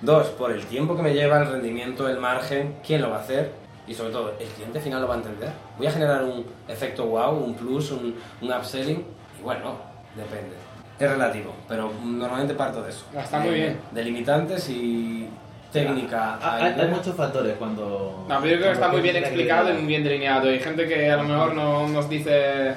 [0.00, 3.20] Dos, por el tiempo que me lleva, el rendimiento, el margen, quién lo va a
[3.20, 3.52] hacer.
[3.88, 5.50] Y sobre todo, el cliente final lo va a entender.
[5.78, 9.04] Voy a generar un efecto wow, un plus, un, un upselling.
[9.38, 9.76] Y bueno,
[10.14, 10.56] depende.
[10.98, 13.04] Es relativo, pero normalmente parto de eso.
[13.16, 13.80] Ah, está muy De- bien.
[13.92, 15.28] De limitantes y
[15.72, 16.38] técnica.
[16.42, 18.24] Ah, Hay, hay muchos factores cuando...
[18.28, 20.48] No, pero yo creo que está muy bien explicado y muy bien delineado.
[20.48, 22.74] Hay gente que a lo mejor no nos dice,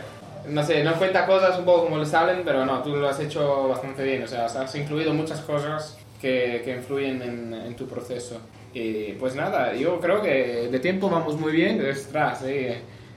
[0.47, 3.19] no sé, no cuenta cosas un poco como le salen, pero no, tú lo has
[3.19, 4.23] hecho bastante bien.
[4.23, 8.37] O sea, has incluido muchas cosas que, que influyen en, en tu proceso.
[8.73, 11.83] Y pues nada, yo creo que de tiempo vamos muy bien.
[11.89, 12.67] Ostras, sí,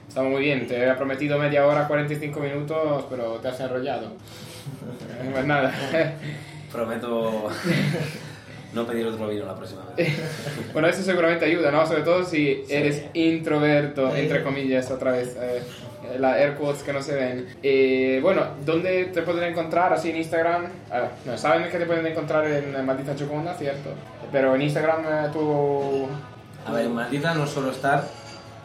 [0.07, 0.67] estamos muy bien.
[0.67, 4.13] Te había prometido media hora, 45 minutos, pero te has enrollado.
[5.31, 5.73] Pues nada.
[6.71, 7.49] Prometo
[8.75, 10.13] no pedir otro vino la próxima vez.
[10.73, 11.85] Bueno, eso seguramente ayuda, ¿no?
[11.87, 15.35] Sobre todo si eres introverto, entre comillas, otra vez.
[15.39, 15.63] eh,
[16.19, 17.47] la air quotes que no se ven.
[17.63, 19.91] Eh, bueno, ¿dónde te pueden encontrar?
[19.93, 20.65] Así en Instagram.
[20.91, 23.89] Ah, no, saben que te pueden encontrar en Maldita Choconda, cierto.
[24.31, 26.07] Pero en Instagram eh, tú.
[26.65, 28.03] A ver, en Maldita no suelo estar,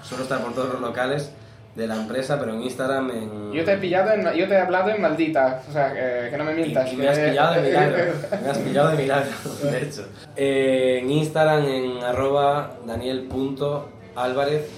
[0.02, 1.30] suelo estar por todos los locales
[1.74, 3.52] de la empresa, pero en Instagram, en...
[3.52, 6.36] Yo te he pillado en, yo te he hablado en Maldita, o sea, que, que
[6.36, 6.92] no me Y, mientas.
[6.92, 8.12] y me has pillado de milagro,
[8.42, 9.30] me has pillado de milagro,
[9.62, 10.08] de hecho.
[10.36, 14.68] Eh, en Instagram, en arroba daniel.álvarez,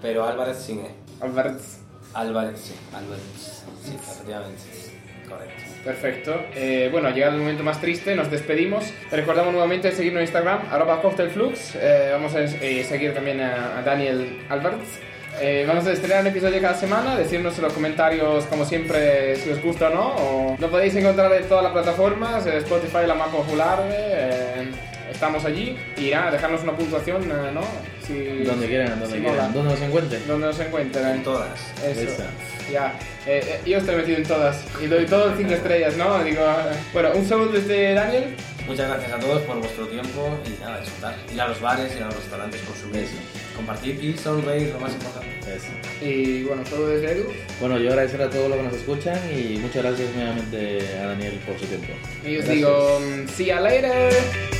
[0.00, 0.90] pero Álvarez sin E.
[1.20, 1.60] Albert,
[2.14, 3.22] Álvarez, sí, Álvarez,
[3.84, 4.62] sí, efectivamente,
[5.28, 5.62] correcto.
[5.84, 6.34] Perfecto.
[6.54, 8.84] Eh, bueno, ha llegado el momento más triste, nos despedimos.
[9.08, 11.74] Te recordamos nuevamente seguirnos en Instagram, arroba cocktailflux.
[11.76, 14.80] Eh, vamos a eh, seguir también a, a Daniel Albert.
[15.42, 19.50] Eh, vamos a estrenar un episodio cada semana, decirnos en los comentarios, como siempre, si
[19.50, 20.06] os gusta o no.
[20.16, 23.78] O lo podéis encontrar en todas las plataformas, Spotify la más popular.
[23.90, 24.70] eh,
[25.10, 25.76] estamos allí.
[25.96, 27.62] Y nada, dejarnos una puntuación, eh, ¿no?
[28.06, 29.36] Si, Donde quieran, donde si quieran.
[29.36, 29.48] mola.
[29.48, 30.26] Donde nos encuentren.
[30.28, 31.06] Donde nos encuentren.
[31.06, 31.48] En todas.
[31.84, 32.22] Eso.
[32.70, 32.92] Ya,
[33.26, 36.22] eh, eh, yo estoy metido en todas y doy todo 5 estrellas, ¿no?
[36.22, 38.36] Digo, eh, bueno, un saludo desde Daniel.
[38.66, 41.14] Muchas gracias a todos por vuestro tiempo y nada, disfrutar.
[41.32, 43.08] Ir a los bares, ir a los restaurantes, consumir,
[43.56, 45.29] compartir y sonreír, lo más importante.
[45.40, 46.04] Eso.
[46.04, 47.24] Y bueno, saludo desde Edu.
[47.60, 51.38] Bueno, yo agradecer a todos los que nos escuchan y muchas gracias nuevamente a Daniel
[51.46, 51.88] por su tiempo.
[52.24, 52.56] Y os Gracias.
[52.56, 54.59] digo, mm, see you later.